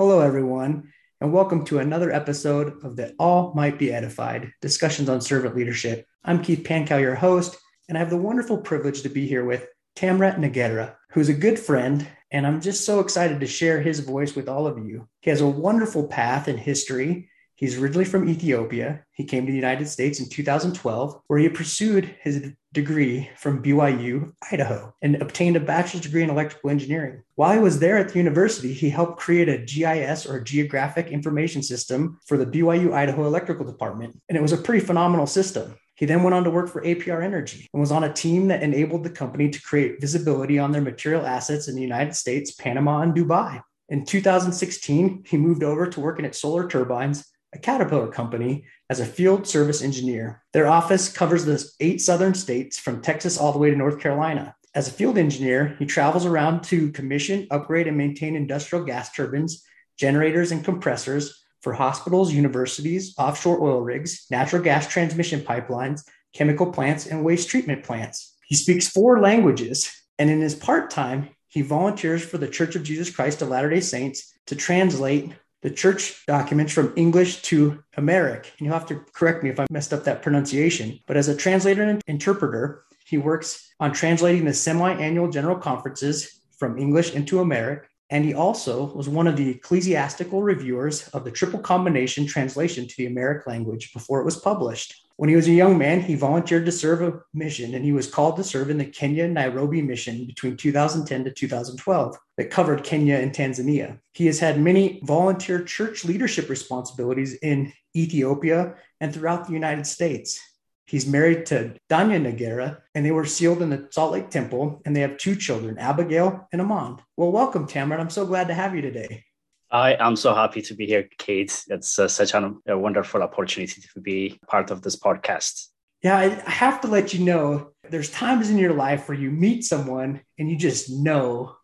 Hello, 0.00 0.20
everyone, 0.20 0.90
and 1.20 1.30
welcome 1.30 1.62
to 1.66 1.78
another 1.78 2.10
episode 2.10 2.82
of 2.82 2.96
the 2.96 3.14
All 3.18 3.52
Might 3.52 3.78
Be 3.78 3.92
Edified 3.92 4.50
discussions 4.62 5.10
on 5.10 5.20
servant 5.20 5.54
leadership. 5.54 6.06
I'm 6.24 6.42
Keith 6.42 6.64
Pankow, 6.64 6.98
your 6.98 7.14
host, 7.14 7.58
and 7.86 7.98
I 7.98 8.00
have 8.00 8.08
the 8.08 8.16
wonderful 8.16 8.56
privilege 8.56 9.02
to 9.02 9.10
be 9.10 9.26
here 9.26 9.44
with 9.44 9.68
Tamrat 9.96 10.38
Negera, 10.38 10.94
who's 11.10 11.28
a 11.28 11.34
good 11.34 11.58
friend, 11.58 12.08
and 12.30 12.46
I'm 12.46 12.62
just 12.62 12.86
so 12.86 13.00
excited 13.00 13.40
to 13.40 13.46
share 13.46 13.82
his 13.82 14.00
voice 14.00 14.34
with 14.34 14.48
all 14.48 14.66
of 14.66 14.78
you. 14.78 15.06
He 15.20 15.28
has 15.28 15.42
a 15.42 15.46
wonderful 15.46 16.06
path 16.06 16.48
in 16.48 16.56
history 16.56 17.28
He's 17.60 17.78
originally 17.78 18.06
from 18.06 18.26
Ethiopia. 18.26 19.04
He 19.12 19.26
came 19.26 19.44
to 19.44 19.52
the 19.52 19.56
United 19.64 19.86
States 19.86 20.18
in 20.18 20.30
2012, 20.30 21.20
where 21.26 21.38
he 21.38 21.50
pursued 21.50 22.16
his 22.22 22.54
degree 22.72 23.28
from 23.36 23.62
BYU, 23.62 24.32
Idaho, 24.50 24.94
and 25.02 25.16
obtained 25.16 25.56
a 25.56 25.60
bachelor's 25.60 26.04
degree 26.04 26.22
in 26.22 26.30
electrical 26.30 26.70
engineering. 26.70 27.22
While 27.34 27.52
he 27.52 27.58
was 27.58 27.78
there 27.78 27.98
at 27.98 28.08
the 28.08 28.18
university, 28.18 28.72
he 28.72 28.88
helped 28.88 29.20
create 29.20 29.50
a 29.50 29.58
GIS 29.58 30.24
or 30.24 30.40
Geographic 30.40 31.08
Information 31.08 31.62
System 31.62 32.18
for 32.26 32.38
the 32.38 32.46
BYU 32.46 32.94
Idaho 32.94 33.26
Electrical 33.26 33.66
Department, 33.66 34.18
and 34.30 34.38
it 34.38 34.42
was 34.42 34.52
a 34.52 34.56
pretty 34.56 34.82
phenomenal 34.82 35.26
system. 35.26 35.76
He 35.96 36.06
then 36.06 36.22
went 36.22 36.32
on 36.32 36.44
to 36.44 36.50
work 36.50 36.70
for 36.70 36.82
APR 36.82 37.22
Energy 37.22 37.68
and 37.74 37.80
was 37.80 37.92
on 37.92 38.04
a 38.04 38.12
team 38.12 38.48
that 38.48 38.62
enabled 38.62 39.04
the 39.04 39.10
company 39.10 39.50
to 39.50 39.60
create 39.60 40.00
visibility 40.00 40.58
on 40.58 40.72
their 40.72 40.80
material 40.80 41.26
assets 41.26 41.68
in 41.68 41.74
the 41.74 41.82
United 41.82 42.16
States, 42.16 42.52
Panama, 42.52 43.02
and 43.02 43.14
Dubai. 43.14 43.60
In 43.90 44.06
2016, 44.06 45.24
he 45.26 45.36
moved 45.36 45.62
over 45.62 45.86
to 45.86 46.00
working 46.00 46.24
at 46.24 46.34
Solar 46.34 46.66
Turbines 46.66 47.26
a 47.52 47.58
Caterpillar 47.58 48.08
company, 48.08 48.64
as 48.88 49.00
a 49.00 49.06
field 49.06 49.46
service 49.46 49.82
engineer. 49.82 50.42
Their 50.52 50.68
office 50.68 51.10
covers 51.10 51.44
the 51.44 51.64
eight 51.80 52.00
southern 52.00 52.34
states 52.34 52.78
from 52.78 53.02
Texas 53.02 53.38
all 53.38 53.52
the 53.52 53.58
way 53.58 53.70
to 53.70 53.76
North 53.76 54.00
Carolina. 54.00 54.54
As 54.74 54.86
a 54.86 54.92
field 54.92 55.18
engineer, 55.18 55.74
he 55.78 55.86
travels 55.86 56.26
around 56.26 56.62
to 56.64 56.92
commission, 56.92 57.48
upgrade, 57.50 57.88
and 57.88 57.96
maintain 57.96 58.36
industrial 58.36 58.84
gas 58.84 59.12
turbines, 59.12 59.64
generators, 59.96 60.52
and 60.52 60.64
compressors 60.64 61.44
for 61.60 61.72
hospitals, 61.72 62.32
universities, 62.32 63.14
offshore 63.18 63.60
oil 63.60 63.80
rigs, 63.80 64.26
natural 64.30 64.62
gas 64.62 64.86
transmission 64.86 65.40
pipelines, 65.40 66.02
chemical 66.34 66.72
plants, 66.72 67.06
and 67.06 67.24
waste 67.24 67.48
treatment 67.48 67.84
plants. 67.84 68.36
He 68.46 68.54
speaks 68.54 68.88
four 68.88 69.20
languages, 69.20 69.92
and 70.18 70.30
in 70.30 70.40
his 70.40 70.54
part 70.54 70.90
time, 70.90 71.30
he 71.48 71.62
volunteers 71.62 72.24
for 72.24 72.38
the 72.38 72.48
Church 72.48 72.76
of 72.76 72.84
Jesus 72.84 73.10
Christ 73.10 73.42
of 73.42 73.48
Latter 73.48 73.70
day 73.70 73.80
Saints 73.80 74.32
to 74.46 74.54
translate 74.54 75.32
the 75.62 75.70
church 75.70 76.24
documents 76.26 76.72
from 76.72 76.92
English 76.96 77.42
to 77.42 77.82
Amharic. 77.98 78.52
And 78.58 78.66
you'll 78.66 78.78
have 78.78 78.86
to 78.86 79.04
correct 79.12 79.42
me 79.42 79.50
if 79.50 79.60
I 79.60 79.66
messed 79.70 79.92
up 79.92 80.04
that 80.04 80.22
pronunciation. 80.22 80.98
But 81.06 81.16
as 81.16 81.28
a 81.28 81.36
translator 81.36 81.82
and 81.82 82.02
interpreter, 82.06 82.82
he 83.06 83.18
works 83.18 83.72
on 83.80 83.92
translating 83.92 84.44
the 84.44 84.54
semi 84.54 84.92
annual 84.92 85.30
general 85.30 85.56
conferences 85.56 86.40
from 86.58 86.78
English 86.78 87.14
into 87.14 87.40
Amharic. 87.40 87.88
And 88.10 88.24
he 88.24 88.34
also 88.34 88.92
was 88.92 89.08
one 89.08 89.28
of 89.28 89.36
the 89.36 89.50
ecclesiastical 89.50 90.42
reviewers 90.42 91.08
of 91.08 91.24
the 91.24 91.30
triple 91.30 91.60
combination 91.60 92.26
translation 92.26 92.88
to 92.88 92.94
the 92.96 93.06
Amharic 93.06 93.46
language 93.46 93.92
before 93.92 94.20
it 94.20 94.24
was 94.24 94.36
published. 94.36 94.94
When 95.20 95.28
he 95.28 95.36
was 95.36 95.48
a 95.48 95.52
young 95.52 95.76
man, 95.76 96.00
he 96.00 96.14
volunteered 96.14 96.64
to 96.64 96.72
serve 96.72 97.02
a 97.02 97.20
mission 97.34 97.74
and 97.74 97.84
he 97.84 97.92
was 97.92 98.06
called 98.06 98.36
to 98.36 98.42
serve 98.42 98.70
in 98.70 98.78
the 98.78 98.86
Kenya 98.86 99.28
Nairobi 99.28 99.82
mission 99.82 100.24
between 100.24 100.56
2010 100.56 101.24
to 101.24 101.30
2012 101.30 102.16
that 102.38 102.50
covered 102.50 102.84
Kenya 102.84 103.16
and 103.16 103.30
Tanzania. 103.30 103.98
He 104.14 104.24
has 104.24 104.38
had 104.38 104.58
many 104.58 104.98
volunteer 105.04 105.62
church 105.62 106.06
leadership 106.06 106.48
responsibilities 106.48 107.34
in 107.34 107.70
Ethiopia 107.94 108.76
and 108.98 109.12
throughout 109.12 109.46
the 109.46 109.52
United 109.52 109.86
States. 109.86 110.40
He's 110.86 111.06
married 111.06 111.44
to 111.46 111.74
Danya 111.90 112.18
Negera, 112.18 112.78
and 112.94 113.04
they 113.04 113.12
were 113.12 113.26
sealed 113.26 113.60
in 113.60 113.68
the 113.68 113.88
Salt 113.90 114.12
Lake 114.12 114.30
Temple, 114.30 114.80
and 114.86 114.96
they 114.96 115.02
have 115.02 115.18
two 115.18 115.36
children, 115.36 115.76
Abigail 115.76 116.48
and 116.50 116.62
Amand. 116.62 117.00
Well, 117.18 117.30
welcome, 117.30 117.68
Tamrat. 117.68 118.00
I'm 118.00 118.08
so 118.08 118.24
glad 118.24 118.48
to 118.48 118.54
have 118.54 118.74
you 118.74 118.80
today. 118.80 119.24
I 119.70 119.94
am 119.94 120.16
so 120.16 120.34
happy 120.34 120.62
to 120.62 120.74
be 120.74 120.86
here, 120.86 121.08
Kate. 121.18 121.64
It's 121.68 121.98
uh, 121.98 122.08
such 122.08 122.34
an, 122.34 122.60
a 122.66 122.76
wonderful 122.76 123.22
opportunity 123.22 123.80
to 123.80 124.00
be 124.00 124.38
part 124.48 124.70
of 124.70 124.82
this 124.82 124.96
podcast. 124.96 125.68
Yeah, 126.02 126.16
I, 126.16 126.50
have 126.50 126.80
to 126.80 126.88
let 126.88 127.14
you 127.14 127.24
know 127.24 127.70
there's 127.88 128.10
times 128.10 128.50
in 128.50 128.58
your 128.58 128.72
life 128.72 129.08
where 129.08 129.18
you 129.18 129.30
meet 129.30 129.64
someone 129.64 130.22
and 130.38 130.50
you 130.50 130.56
just 130.56 130.90
know 130.90 131.54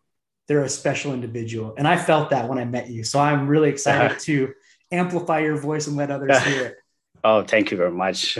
they're 0.47 0.63
a 0.63 0.69
special 0.69 1.13
individual. 1.13 1.73
And 1.77 1.87
I 1.87 1.97
felt 1.97 2.29
that 2.29 2.47
when 2.47 2.57
I 2.57 2.65
met 2.65 2.89
you. 2.89 3.03
So 3.03 3.19
I'm 3.19 3.47
really 3.47 3.69
excited 3.69 4.11
uh-huh. 4.11 4.19
to 4.21 4.53
amplify 4.91 5.39
your 5.39 5.57
voice 5.57 5.87
and 5.87 5.97
let 5.97 6.11
others 6.11 6.37
hear 6.43 6.65
it. 6.67 6.75
Oh, 7.23 7.41
thank 7.43 7.71
you 7.71 7.77
very 7.77 7.91
much. 7.91 8.37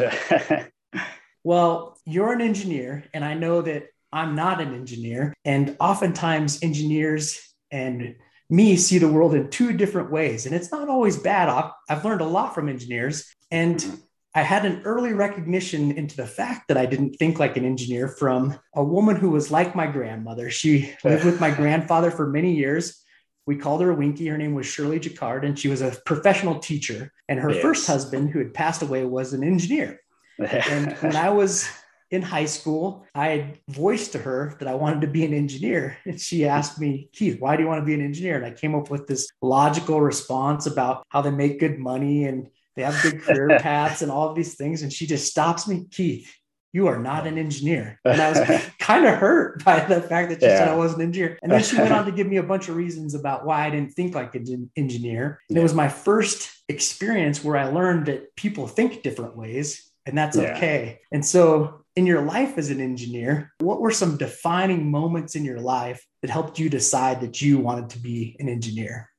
well, 1.43 1.97
you're 2.05 2.31
an 2.31 2.41
engineer, 2.41 3.03
and 3.11 3.25
I 3.25 3.33
know 3.33 3.63
that 3.63 3.87
I'm 4.13 4.35
not 4.35 4.61
an 4.61 4.73
engineer. 4.75 5.33
And 5.43 5.75
oftentimes, 5.79 6.59
engineers 6.61 7.41
and 7.71 8.15
me 8.49 8.77
see 8.77 8.97
the 8.97 9.07
world 9.07 9.33
in 9.33 9.49
two 9.49 9.73
different 9.73 10.11
ways. 10.11 10.45
And 10.45 10.55
it's 10.55 10.71
not 10.71 10.89
always 10.89 11.17
bad. 11.17 11.71
I've 11.89 12.05
learned 12.05 12.21
a 12.21 12.25
lot 12.25 12.55
from 12.55 12.69
engineers. 12.69 13.25
And 13.51 13.77
mm-hmm. 13.77 13.95
I 14.35 14.43
had 14.43 14.65
an 14.65 14.83
early 14.83 15.13
recognition 15.13 15.91
into 15.91 16.15
the 16.15 16.27
fact 16.27 16.67
that 16.67 16.77
I 16.77 16.85
didn't 16.85 17.15
think 17.15 17.39
like 17.39 17.57
an 17.57 17.65
engineer 17.65 18.07
from 18.07 18.57
a 18.75 18.83
woman 18.83 19.15
who 19.15 19.31
was 19.31 19.49
like 19.49 19.75
my 19.75 19.87
grandmother. 19.87 20.49
She 20.49 20.93
lived 21.03 21.25
with 21.25 21.41
my 21.41 21.49
grandfather 21.55 22.11
for 22.11 22.27
many 22.27 22.53
years. 22.53 23.03
We 23.47 23.55
called 23.55 23.81
her 23.81 23.93
Winky. 23.93 24.27
Her 24.27 24.37
name 24.37 24.53
was 24.53 24.67
Shirley 24.67 24.99
Jacquard, 24.99 25.43
and 25.43 25.57
she 25.57 25.69
was 25.69 25.81
a 25.81 25.97
professional 26.05 26.59
teacher. 26.59 27.11
And 27.27 27.39
her 27.39 27.51
yes. 27.51 27.61
first 27.61 27.87
husband, 27.87 28.29
who 28.29 28.39
had 28.39 28.53
passed 28.53 28.81
away, 28.81 29.05
was 29.05 29.33
an 29.33 29.43
engineer. 29.43 30.01
and 30.39 30.91
when 30.97 31.15
I 31.15 31.29
was 31.29 31.67
in 32.09 32.21
high 32.21 32.45
school, 32.45 33.05
I 33.13 33.27
had 33.29 33.59
voiced 33.67 34.13
to 34.13 34.19
her 34.19 34.55
that 34.59 34.67
I 34.67 34.75
wanted 34.75 35.01
to 35.01 35.07
be 35.07 35.25
an 35.25 35.33
engineer. 35.33 35.97
And 36.05 36.19
she 36.19 36.45
asked 36.45 36.79
me, 36.79 37.09
Keith, 37.13 37.39
why 37.39 37.55
do 37.55 37.63
you 37.63 37.67
want 37.67 37.81
to 37.81 37.85
be 37.85 37.93
an 37.93 38.01
engineer? 38.01 38.37
And 38.37 38.45
I 38.45 38.51
came 38.51 38.75
up 38.75 38.89
with 38.89 39.07
this 39.07 39.29
logical 39.41 40.01
response 40.01 40.65
about 40.65 41.03
how 41.09 41.21
they 41.21 41.31
make 41.31 41.59
good 41.59 41.79
money 41.79 42.25
and 42.25 42.47
they 42.75 42.83
have 42.83 43.01
good 43.01 43.21
career 43.21 43.59
paths 43.61 44.01
and 44.01 44.11
all 44.11 44.29
of 44.29 44.35
these 44.35 44.55
things. 44.55 44.83
And 44.83 44.93
she 44.93 45.05
just 45.05 45.29
stops 45.29 45.67
me, 45.67 45.85
Keith, 45.91 46.33
you 46.71 46.87
are 46.87 46.99
not 46.99 47.27
an 47.27 47.37
engineer. 47.37 47.99
And 48.05 48.21
I 48.21 48.29
was 48.29 48.65
kind 48.79 49.05
of 49.05 49.15
hurt 49.15 49.65
by 49.65 49.81
the 49.81 50.01
fact 50.01 50.29
that 50.29 50.39
she 50.39 50.45
yeah. 50.45 50.59
said 50.59 50.67
I 50.69 50.75
wasn't 50.75 51.01
an 51.01 51.07
engineer. 51.07 51.39
And 51.41 51.51
then 51.51 51.63
she 51.63 51.77
went 51.77 51.91
on 51.91 52.05
to 52.05 52.11
give 52.11 52.27
me 52.27 52.37
a 52.37 52.43
bunch 52.43 52.69
of 52.69 52.75
reasons 52.75 53.15
about 53.15 53.45
why 53.45 53.65
I 53.65 53.69
didn't 53.69 53.93
think 53.93 54.15
like 54.15 54.35
an 54.35 54.69
engineer. 54.77 55.41
And 55.49 55.57
it 55.57 55.61
was 55.61 55.73
my 55.73 55.89
first 55.89 56.51
experience 56.69 57.43
where 57.43 57.57
I 57.57 57.65
learned 57.65 58.05
that 58.05 58.35
people 58.35 58.67
think 58.67 59.01
different 59.01 59.35
ways 59.35 59.87
and 60.07 60.17
that's 60.17 60.37
yeah. 60.37 60.55
okay. 60.55 61.01
And 61.11 61.23
so 61.23 61.83
in 61.97 62.05
your 62.05 62.21
life 62.21 62.59
as 62.59 62.69
an 62.69 62.79
engineer, 62.79 63.51
what 63.59 63.81
were 63.81 63.91
some 63.91 64.17
defining 64.17 64.91
moments 64.91 65.35
in 65.35 65.43
your 65.43 65.59
life 65.59 66.05
that 66.21 66.29
helped 66.29 66.59
you 66.59 66.69
decide 66.69 67.19
that 67.21 67.41
you 67.41 67.57
wanted 67.57 67.89
to 67.89 67.99
be 67.99 68.35
an 68.39 68.47
engineer? 68.47 69.09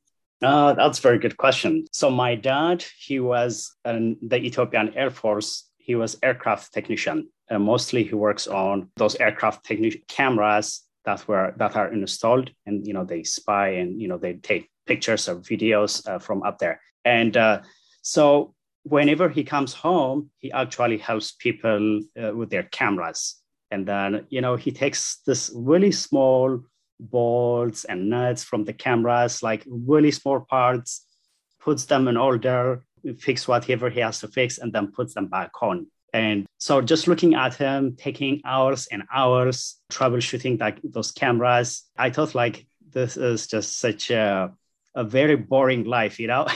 Uh, 0.40 0.72
that's 0.74 1.00
a 1.00 1.02
very 1.02 1.18
good 1.18 1.36
question. 1.36 1.84
So 1.92 2.08
my 2.08 2.36
dad, 2.36 2.84
he 2.96 3.18
was 3.18 3.74
in 3.84 4.16
the 4.22 4.36
Ethiopian 4.36 4.94
Air 4.94 5.10
Force. 5.10 5.68
He 5.78 5.96
was 5.96 6.16
aircraft 6.22 6.72
technician. 6.72 7.28
And 7.50 7.64
mostly 7.64 8.04
he 8.04 8.14
works 8.14 8.46
on 8.46 8.90
those 8.96 9.16
aircraft 9.16 9.66
techni- 9.68 10.06
cameras 10.06 10.82
that 11.04 11.26
were 11.26 11.54
that 11.56 11.74
are 11.74 11.92
installed, 11.92 12.50
and 12.66 12.86
you 12.86 12.92
know 12.92 13.04
they 13.04 13.22
spy 13.24 13.68
and 13.80 14.00
you 14.00 14.06
know 14.06 14.18
they 14.18 14.34
take 14.34 14.68
pictures 14.86 15.28
or 15.28 15.36
videos 15.36 16.06
uh, 16.06 16.18
from 16.18 16.42
up 16.42 16.58
there. 16.58 16.80
And 17.04 17.34
uh, 17.36 17.62
so 18.02 18.54
whenever 18.88 19.28
he 19.28 19.44
comes 19.44 19.72
home, 19.72 20.30
he 20.38 20.50
actually 20.52 20.98
helps 20.98 21.32
people 21.32 22.00
uh, 22.20 22.34
with 22.34 22.50
their 22.50 22.64
cameras. 22.64 23.36
And 23.70 23.86
then, 23.86 24.26
you 24.30 24.40
know, 24.40 24.56
he 24.56 24.72
takes 24.72 25.18
this 25.26 25.50
really 25.54 25.92
small 25.92 26.60
bolts 26.98 27.84
and 27.84 28.08
nuts 28.08 28.44
from 28.44 28.64
the 28.64 28.72
cameras, 28.72 29.42
like 29.42 29.64
really 29.66 30.10
small 30.10 30.40
parts, 30.40 31.06
puts 31.60 31.84
them 31.84 32.08
in 32.08 32.16
order, 32.16 32.82
fix 33.18 33.46
whatever 33.46 33.90
he 33.90 34.00
has 34.00 34.20
to 34.20 34.28
fix, 34.28 34.58
and 34.58 34.72
then 34.72 34.90
puts 34.92 35.14
them 35.14 35.26
back 35.26 35.50
on. 35.62 35.86
And 36.14 36.46
so 36.58 36.80
just 36.80 37.06
looking 37.06 37.34
at 37.34 37.54
him, 37.54 37.94
taking 37.96 38.40
hours 38.44 38.88
and 38.90 39.02
hours 39.12 39.78
troubleshooting 39.92 40.58
like 40.58 40.80
those 40.82 41.12
cameras, 41.12 41.84
I 41.96 42.10
thought 42.10 42.34
like 42.34 42.66
this 42.90 43.18
is 43.18 43.46
just 43.46 43.78
such 43.78 44.10
a, 44.10 44.52
a 44.94 45.04
very 45.04 45.36
boring 45.36 45.84
life, 45.84 46.18
you 46.18 46.28
know? 46.28 46.46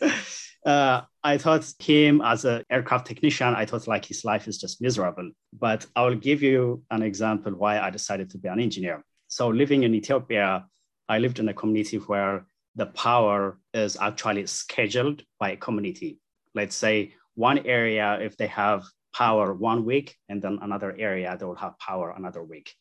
uh, 0.66 1.02
I 1.22 1.36
thought 1.36 1.70
him 1.78 2.22
as 2.22 2.44
an 2.44 2.64
aircraft 2.70 3.06
technician, 3.06 3.54
I 3.54 3.66
thought 3.66 3.86
like 3.86 4.06
his 4.06 4.24
life 4.24 4.48
is 4.48 4.58
just 4.58 4.80
miserable. 4.80 5.30
But 5.52 5.86
I 5.94 6.04
will 6.04 6.16
give 6.16 6.42
you 6.42 6.82
an 6.90 7.02
example 7.02 7.52
why 7.52 7.78
I 7.78 7.90
decided 7.90 8.30
to 8.30 8.38
be 8.38 8.48
an 8.48 8.60
engineer. 8.60 9.04
So 9.28 9.48
living 9.48 9.82
in 9.82 9.94
Ethiopia, 9.94 10.66
I 11.08 11.18
lived 11.18 11.38
in 11.38 11.48
a 11.48 11.54
community 11.54 11.98
where 11.98 12.46
the 12.74 12.86
power 12.86 13.58
is 13.74 13.96
actually 14.00 14.46
scheduled 14.46 15.22
by 15.38 15.50
a 15.50 15.56
community. 15.56 16.18
Let's 16.54 16.76
say 16.76 17.14
one 17.34 17.58
area, 17.66 18.18
if 18.20 18.36
they 18.36 18.46
have 18.46 18.84
power 19.14 19.52
one 19.52 19.84
week, 19.84 20.16
and 20.28 20.40
then 20.40 20.58
another 20.62 20.94
area, 20.98 21.36
they 21.38 21.44
will 21.44 21.56
have 21.56 21.78
power 21.78 22.14
another 22.16 22.42
week. 22.42 22.74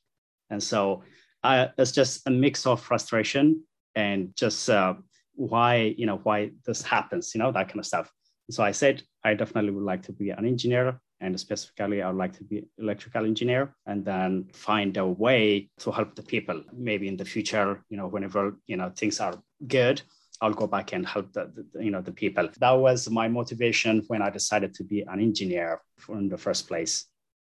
And 0.49 0.61
so 0.61 1.03
uh, 1.43 1.67
it's 1.77 1.91
just 1.91 2.25
a 2.27 2.31
mix 2.31 2.65
of 2.65 2.81
frustration 2.81 3.63
and 3.95 4.35
just 4.35 4.69
uh, 4.69 4.93
why 5.33 5.95
you 5.97 6.05
know 6.05 6.19
why 6.23 6.51
this 6.65 6.81
happens 6.81 7.33
you 7.33 7.39
know 7.39 7.49
that 7.49 7.69
kind 7.69 7.79
of 7.79 7.85
stuff 7.85 8.11
so 8.49 8.63
i 8.63 8.71
said 8.71 9.01
i 9.23 9.33
definitely 9.33 9.71
would 9.71 9.83
like 9.83 10.03
to 10.03 10.11
be 10.11 10.29
an 10.29 10.45
engineer 10.45 10.99
and 11.21 11.39
specifically 11.39 12.01
i 12.01 12.07
would 12.07 12.17
like 12.17 12.33
to 12.33 12.43
be 12.43 12.65
electrical 12.77 13.25
engineer 13.25 13.75
and 13.85 14.05
then 14.05 14.47
find 14.53 14.97
a 14.97 15.05
way 15.05 15.69
to 15.77 15.91
help 15.91 16.15
the 16.15 16.23
people 16.23 16.61
maybe 16.73 17.07
in 17.07 17.17
the 17.17 17.25
future 17.25 17.83
you 17.89 17.97
know 17.97 18.07
whenever 18.07 18.57
you 18.67 18.77
know 18.77 18.91
things 18.95 19.19
are 19.19 19.41
good 19.67 20.01
I'll 20.41 20.53
go 20.53 20.67
back 20.67 20.93
and 20.93 21.05
help 21.05 21.33
the, 21.33 21.51
the, 21.73 21.83
you 21.83 21.91
know 21.91 22.01
the 22.01 22.11
people. 22.11 22.47
That 22.59 22.71
was 22.71 23.09
my 23.09 23.27
motivation 23.27 24.03
when 24.07 24.21
I 24.21 24.29
decided 24.29 24.73
to 24.75 24.83
be 24.83 25.01
an 25.01 25.19
engineer 25.19 25.81
in 26.07 26.29
the 26.29 26.37
first 26.37 26.67
place. 26.67 27.05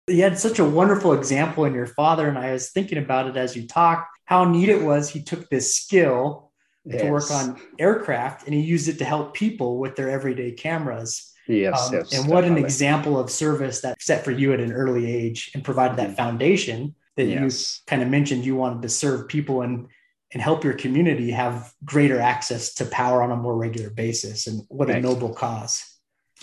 You 0.08 0.22
had 0.24 0.38
such 0.38 0.60
a 0.60 0.66
wonderful 0.66 1.14
example 1.14 1.64
in 1.64 1.74
your 1.74 1.88
father, 1.88 2.28
and 2.28 2.38
I 2.38 2.52
was 2.52 2.72
thinking 2.72 2.98
about 2.98 3.28
it 3.28 3.38
as 3.38 3.56
you 3.56 3.68
talked. 3.68 4.10
How 4.26 4.44
neat 4.44 4.68
it 4.68 4.82
was 4.82 5.10
he 5.10 5.22
took 5.22 5.50
this 5.50 5.76
skill 5.76 6.52
yes. 6.86 7.02
to 7.02 7.10
work 7.10 7.32
on 7.32 7.60
aircraft 7.80 8.46
and 8.46 8.54
he 8.54 8.62
used 8.62 8.88
it 8.88 8.98
to 9.00 9.06
help 9.06 9.34
people 9.34 9.78
with 9.78 9.96
their 9.96 10.10
everyday 10.10 10.52
cameras. 10.52 11.32
Yes, 11.48 11.90
um, 11.90 11.96
yes 11.96 12.18
and 12.18 12.30
what 12.30 12.46
an 12.46 12.58
example 12.58 13.20
of 13.20 13.30
service 13.30 13.82
that 13.82 14.02
set 14.02 14.24
for 14.24 14.32
you 14.32 14.54
at 14.54 14.62
an 14.62 14.72
early 14.72 15.12
age 15.12 15.52
and 15.54 15.62
provided 15.62 15.98
that 15.98 16.16
foundation 16.16 16.96
that 17.18 17.26
yes. 17.26 17.82
you 17.86 17.90
kind 17.90 18.02
of 18.02 18.08
mentioned 18.08 18.46
you 18.46 18.56
wanted 18.56 18.82
to 18.82 18.90
serve 18.90 19.28
people 19.28 19.62
and 19.62 19.88
and 20.34 20.42
help 20.42 20.64
your 20.64 20.74
community 20.74 21.32
have 21.32 21.72
greater 21.86 22.20
access 22.20 22.74
to 22.74 22.86
power 22.86 23.22
on 23.22 23.32
a 23.32 23.36
more 23.36 23.56
regular 23.56 23.90
basis 23.90 24.48
and 24.48 24.62
what 24.68 24.90
a 24.90 25.00
noble 25.00 25.34
cause 25.34 25.84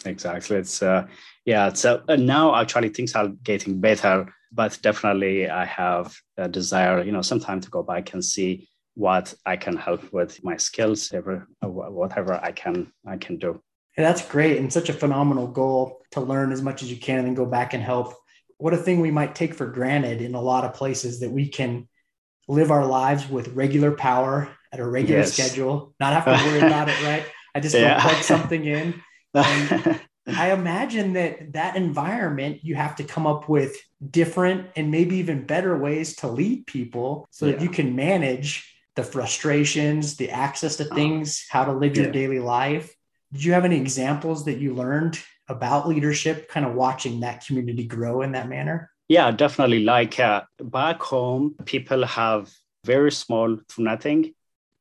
exactly 0.05 0.57
it's 0.57 0.83
uh 0.83 1.07
yeah 1.45 1.73
so 1.73 2.03
uh, 2.09 2.17
now 2.17 2.55
actually 2.55 2.89
things 2.89 3.15
are 3.15 3.29
getting 3.43 3.81
better 3.81 4.33
but 4.53 4.79
definitely 4.83 5.49
i 5.49 5.65
have 5.65 6.15
a 6.37 6.49
desire 6.49 7.03
you 7.03 7.13
know 7.13 7.23
sometime 7.23 7.61
to 7.61 7.69
go 7.71 7.83
back 7.83 8.13
and 8.13 8.25
see 8.25 8.69
what 8.95 9.35
i 9.47 9.57
can 9.57 9.77
help 9.77 10.13
with 10.13 10.43
my 10.45 10.57
skills 10.57 11.13
ever 11.13 11.47
whatever 11.63 12.35
i 12.35 12.53
can 12.53 12.93
i 13.07 13.17
can 13.17 13.37
do 13.39 13.61
and 13.97 14.07
that's 14.07 14.27
great 14.29 14.59
and 14.59 14.73
such 14.73 14.89
a 14.89 14.93
phenomenal 14.93 15.47
goal 15.47 16.01
to 16.11 16.21
learn 16.21 16.53
as 16.53 16.63
much 16.63 16.83
as 16.83 16.91
you 16.91 16.97
can 16.97 17.19
and 17.19 17.27
then 17.29 17.35
go 17.35 17.47
back 17.47 17.75
and 17.75 17.83
help 17.83 18.15
what 18.61 18.75
a 18.75 18.77
thing 18.77 19.01
we 19.01 19.11
might 19.11 19.35
take 19.35 19.55
for 19.55 19.67
granted 19.67 20.21
in 20.21 20.35
a 20.35 20.41
lot 20.41 20.65
of 20.65 20.75
places 20.75 21.21
that 21.21 21.31
we 21.31 21.49
can 21.49 21.89
live 22.47 22.71
our 22.71 22.85
lives 22.85 23.29
with 23.29 23.49
regular 23.49 23.93
power 23.93 24.51
at 24.73 24.81
a 24.81 24.87
regular 24.87 25.21
yes. 25.21 25.33
schedule, 25.33 25.95
not 25.99 26.13
have 26.13 26.25
to 26.25 26.47
worry 26.47 26.59
about 26.67 26.89
it, 26.89 27.03
right? 27.03 27.25
I 27.55 27.61
just 27.61 27.75
yeah. 27.75 28.01
plug 28.01 28.23
something 28.23 28.65
in. 28.65 29.03
I 29.35 30.53
imagine 30.53 31.15
that 31.15 31.55
that 31.55 31.77
environment, 31.77 32.61
you 32.63 32.75
have 32.75 32.97
to 32.97 33.05
come 33.05 33.27
up 33.27 33.49
with 33.49 33.77
different 34.11 34.69
and 34.77 34.91
maybe 34.91 35.17
even 35.17 35.47
better 35.47 35.77
ways 35.77 36.17
to 36.17 36.29
lead 36.29 36.67
people 36.67 37.27
so 37.31 37.47
yeah. 37.47 37.53
that 37.53 37.63
you 37.63 37.69
can 37.69 37.97
manage 37.97 38.73
the 39.00 39.06
frustrations, 39.06 40.17
the 40.17 40.31
access 40.31 40.76
to 40.76 40.85
uh-huh. 40.85 40.94
things, 40.94 41.47
how 41.49 41.64
to 41.64 41.73
live 41.73 41.97
your 41.97 42.12
daily 42.20 42.38
life. 42.38 42.94
Did 43.32 43.44
you 43.44 43.52
have 43.55 43.64
any 43.64 43.79
examples 43.87 44.44
that 44.44 44.58
you 44.58 44.75
learned 44.75 45.19
about 45.49 45.88
leadership, 45.88 46.37
kind 46.55 46.67
of 46.67 46.75
watching 46.75 47.20
that 47.20 47.47
community 47.47 47.85
grow 47.97 48.20
in 48.20 48.32
that 48.32 48.49
manner? 48.49 48.91
Yeah, 49.08 49.31
definitely. 49.31 49.82
Like 49.85 50.20
uh, 50.20 50.43
back 50.62 51.00
home, 51.00 51.44
people 51.64 52.05
have 52.05 52.50
very 52.85 53.11
small 53.11 53.56
to 53.56 53.82
nothing, 53.82 54.35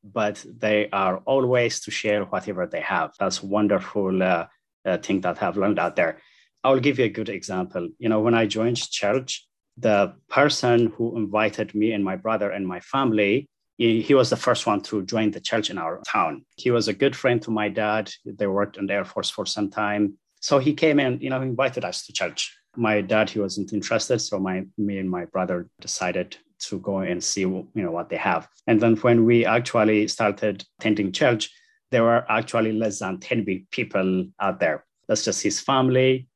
but 0.04 0.44
they 0.64 0.88
are 0.92 1.16
always 1.24 1.80
to 1.84 1.90
share 1.90 2.24
whatever 2.24 2.66
they 2.66 2.82
have. 2.82 3.08
That's 3.18 3.42
wonderful 3.42 4.22
uh, 4.22 4.46
uh, 4.84 4.98
thing 4.98 5.22
that 5.22 5.42
I've 5.42 5.56
learned 5.56 5.78
out 5.78 5.96
there. 5.96 6.18
I'll 6.62 6.84
give 6.86 6.98
you 6.98 7.06
a 7.06 7.16
good 7.18 7.30
example. 7.30 7.88
You 7.98 8.10
know, 8.10 8.20
when 8.20 8.34
I 8.34 8.44
joined 8.46 8.90
church, 8.90 9.48
the 9.78 10.12
person 10.28 10.92
who 10.94 11.16
invited 11.16 11.74
me 11.74 11.92
and 11.92 12.04
my 12.04 12.16
brother 12.16 12.50
and 12.50 12.66
my 12.66 12.80
family, 12.80 13.48
he, 13.80 14.14
was 14.14 14.30
the 14.30 14.36
first 14.36 14.66
one 14.66 14.82
to 14.82 15.02
join 15.04 15.30
the 15.30 15.40
church 15.40 15.70
in 15.70 15.78
our 15.78 16.02
town. 16.06 16.44
He 16.56 16.70
was 16.70 16.88
a 16.88 16.92
good 16.92 17.16
friend 17.16 17.40
to 17.42 17.50
my 17.50 17.68
dad. 17.68 18.10
They 18.24 18.46
worked 18.46 18.76
in 18.76 18.86
the 18.86 18.94
Air 18.94 19.04
Force 19.04 19.30
for 19.30 19.46
some 19.46 19.70
time. 19.70 20.18
So 20.40 20.58
he 20.58 20.74
came 20.74 21.00
and, 21.00 21.22
you 21.22 21.30
know, 21.30 21.40
invited 21.40 21.84
us 21.84 22.04
to 22.06 22.12
church 22.12 22.54
my 22.76 23.00
dad 23.00 23.28
he 23.28 23.40
wasn't 23.40 23.72
interested 23.72 24.18
so 24.18 24.38
my 24.38 24.64
me 24.78 24.98
and 24.98 25.10
my 25.10 25.24
brother 25.26 25.68
decided 25.80 26.36
to 26.58 26.78
go 26.80 26.98
and 26.98 27.22
see 27.22 27.40
you 27.40 27.68
know 27.74 27.90
what 27.90 28.08
they 28.08 28.16
have 28.16 28.48
and 28.66 28.80
then 28.80 28.94
when 28.96 29.24
we 29.24 29.44
actually 29.44 30.06
started 30.06 30.64
attending 30.78 31.10
church 31.10 31.50
there 31.90 32.04
were 32.04 32.24
actually 32.30 32.72
less 32.72 33.00
than 33.00 33.18
10 33.18 33.66
people 33.70 34.26
out 34.38 34.60
there 34.60 34.84
that's 35.08 35.24
just 35.24 35.42
his 35.42 35.60
family 35.60 36.28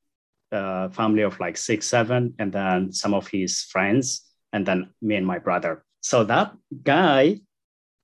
uh, 0.50 0.88
family 0.88 1.22
of 1.22 1.38
like 1.40 1.56
six 1.56 1.86
seven 1.86 2.34
and 2.38 2.52
then 2.52 2.92
some 2.92 3.14
of 3.14 3.28
his 3.28 3.62
friends 3.62 4.22
and 4.52 4.66
then 4.66 4.90
me 5.02 5.14
and 5.16 5.26
my 5.26 5.38
brother 5.38 5.84
so 6.04 6.22
that 6.24 6.54
guy 6.82 7.40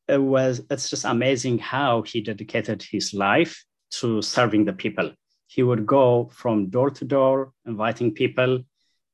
was 0.08 0.62
it's 0.70 0.88
just 0.88 1.04
amazing 1.04 1.58
how 1.58 2.00
he 2.00 2.22
dedicated 2.22 2.82
his 2.82 3.12
life 3.12 3.62
to 3.98 4.22
serving 4.22 4.64
the 4.64 4.72
people. 4.72 5.12
He 5.48 5.62
would 5.62 5.84
go 5.84 6.30
from 6.32 6.70
door 6.70 6.88
to 6.92 7.04
door 7.04 7.52
inviting 7.66 8.14
people 8.14 8.64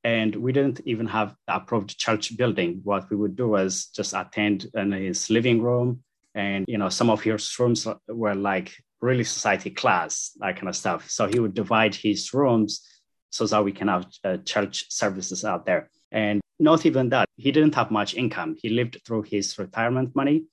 and 0.05 0.33
we 0.37 0.53
didn't 0.53 0.79
even 0.85 1.05
have 1.07 1.35
approved 1.49 1.99
church 1.99 2.37
building. 2.37 2.79
What 2.85 3.09
we 3.09 3.17
would 3.17 3.35
do 3.35 3.49
was 3.49 3.87
just 3.87 4.13
attend 4.13 4.67
in 4.73 4.93
his 4.93 5.29
living 5.29 5.61
room 5.61 6.01
and 6.33 6.63
you 6.69 6.77
know 6.77 6.87
some 6.87 7.09
of 7.09 7.21
his 7.21 7.59
rooms 7.59 7.85
were 8.07 8.35
like 8.35 8.71
really 9.01 9.25
society 9.25 9.69
class 9.69 10.31
that 10.39 10.55
kind 10.55 10.69
of 10.69 10.77
stuff. 10.77 11.09
So 11.09 11.27
he 11.27 11.41
would 11.41 11.53
divide 11.53 11.93
his 11.93 12.33
rooms 12.33 12.87
so 13.31 13.47
that 13.47 13.65
we 13.65 13.73
can 13.73 13.89
have 13.89 14.07
uh, 14.23 14.37
church 14.45 14.85
services 14.89 15.43
out 15.43 15.65
there. 15.65 15.89
And 16.09 16.39
not 16.59 16.85
even 16.85 17.09
that 17.09 17.27
he 17.35 17.51
didn't 17.51 17.75
have 17.75 17.91
much 17.91 18.15
income 18.15 18.55
he 18.61 18.69
lived 18.69 18.99
through 19.05 19.21
his 19.21 19.57
retirement 19.57 20.15
money 20.15 20.45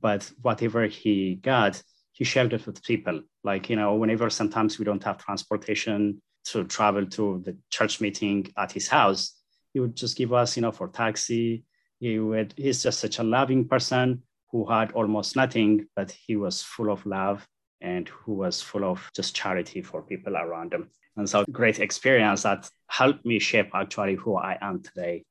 but 0.00 0.30
whatever 0.42 0.86
he 0.86 1.36
got 1.36 1.82
he 2.14 2.24
shared 2.24 2.52
it 2.52 2.64
with 2.64 2.82
people. 2.82 3.20
Like, 3.42 3.68
you 3.68 3.76
know, 3.76 3.96
whenever 3.96 4.30
sometimes 4.30 4.78
we 4.78 4.84
don't 4.84 5.02
have 5.04 5.18
transportation 5.18 6.22
to 6.46 6.64
travel 6.64 7.04
to 7.06 7.42
the 7.44 7.56
church 7.70 8.00
meeting 8.00 8.46
at 8.56 8.72
his 8.72 8.88
house, 8.88 9.34
he 9.72 9.80
would 9.80 9.96
just 9.96 10.16
give 10.16 10.32
us, 10.32 10.56
you 10.56 10.62
know, 10.62 10.70
for 10.70 10.88
taxi. 10.88 11.64
He 11.98 12.18
would, 12.20 12.54
he's 12.56 12.82
just 12.82 13.00
such 13.00 13.18
a 13.18 13.24
loving 13.24 13.66
person 13.66 14.22
who 14.50 14.64
had 14.64 14.92
almost 14.92 15.34
nothing, 15.34 15.88
but 15.96 16.12
he 16.12 16.36
was 16.36 16.62
full 16.62 16.90
of 16.90 17.04
love 17.04 17.46
and 17.80 18.08
who 18.08 18.34
was 18.34 18.62
full 18.62 18.84
of 18.84 19.10
just 19.14 19.34
charity 19.34 19.82
for 19.82 20.00
people 20.00 20.36
around 20.36 20.72
him. 20.72 20.90
And 21.16 21.28
so 21.28 21.44
great 21.50 21.80
experience 21.80 22.44
that 22.44 22.68
helped 22.86 23.26
me 23.26 23.40
shape 23.40 23.70
actually 23.74 24.14
who 24.14 24.36
I 24.36 24.56
am 24.60 24.82
today. 24.82 25.24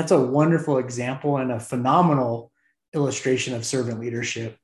That's 0.00 0.12
a 0.12 0.18
wonderful 0.18 0.78
example 0.78 1.36
and 1.36 1.52
a 1.52 1.60
phenomenal 1.60 2.52
illustration 2.94 3.52
of 3.52 3.66
servant 3.66 4.00
leadership. 4.00 4.56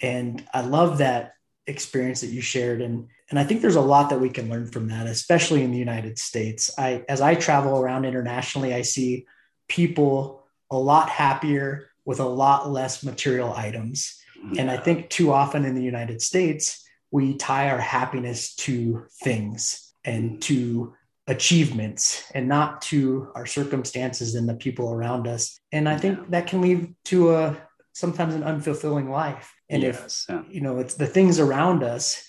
And 0.00 0.46
I 0.54 0.60
love 0.60 0.98
that 0.98 1.32
experience 1.66 2.20
that 2.20 2.28
you 2.28 2.40
shared. 2.40 2.80
And, 2.80 3.08
and 3.28 3.36
I 3.36 3.42
think 3.42 3.62
there's 3.62 3.74
a 3.74 3.80
lot 3.80 4.10
that 4.10 4.20
we 4.20 4.28
can 4.28 4.48
learn 4.48 4.68
from 4.68 4.86
that, 4.90 5.08
especially 5.08 5.64
in 5.64 5.72
the 5.72 5.78
United 5.78 6.20
States. 6.20 6.70
I, 6.78 7.04
as 7.08 7.20
I 7.20 7.34
travel 7.34 7.80
around 7.80 8.04
internationally, 8.04 8.72
I 8.72 8.82
see 8.82 9.26
people 9.66 10.46
a 10.70 10.78
lot 10.78 11.08
happier 11.08 11.88
with 12.04 12.20
a 12.20 12.24
lot 12.24 12.70
less 12.70 13.02
material 13.02 13.52
items. 13.52 14.22
Mm-hmm. 14.38 14.60
And 14.60 14.70
I 14.70 14.76
think 14.76 15.10
too 15.10 15.32
often 15.32 15.64
in 15.64 15.74
the 15.74 15.82
United 15.82 16.22
States, 16.22 16.86
we 17.10 17.34
tie 17.34 17.70
our 17.70 17.80
happiness 17.80 18.54
to 18.54 19.06
things 19.20 19.92
and 20.04 20.40
to 20.42 20.94
achievements 21.26 22.24
and 22.34 22.48
not 22.48 22.80
to 22.80 23.30
our 23.34 23.46
circumstances 23.46 24.34
and 24.34 24.48
the 24.48 24.54
people 24.54 24.92
around 24.92 25.26
us. 25.26 25.58
And 25.72 25.88
I 25.88 25.96
think 25.98 26.30
that 26.30 26.46
can 26.46 26.60
lead 26.60 26.94
to 27.06 27.34
a 27.34 27.56
sometimes 27.92 28.34
an 28.34 28.42
unfulfilling 28.42 29.08
life. 29.08 29.54
And 29.68 29.82
yes, 29.82 30.26
if 30.28 30.34
yeah. 30.34 30.42
you 30.48 30.60
know 30.60 30.78
it's 30.78 30.94
the 30.94 31.06
things 31.06 31.40
around 31.40 31.82
us, 31.82 32.22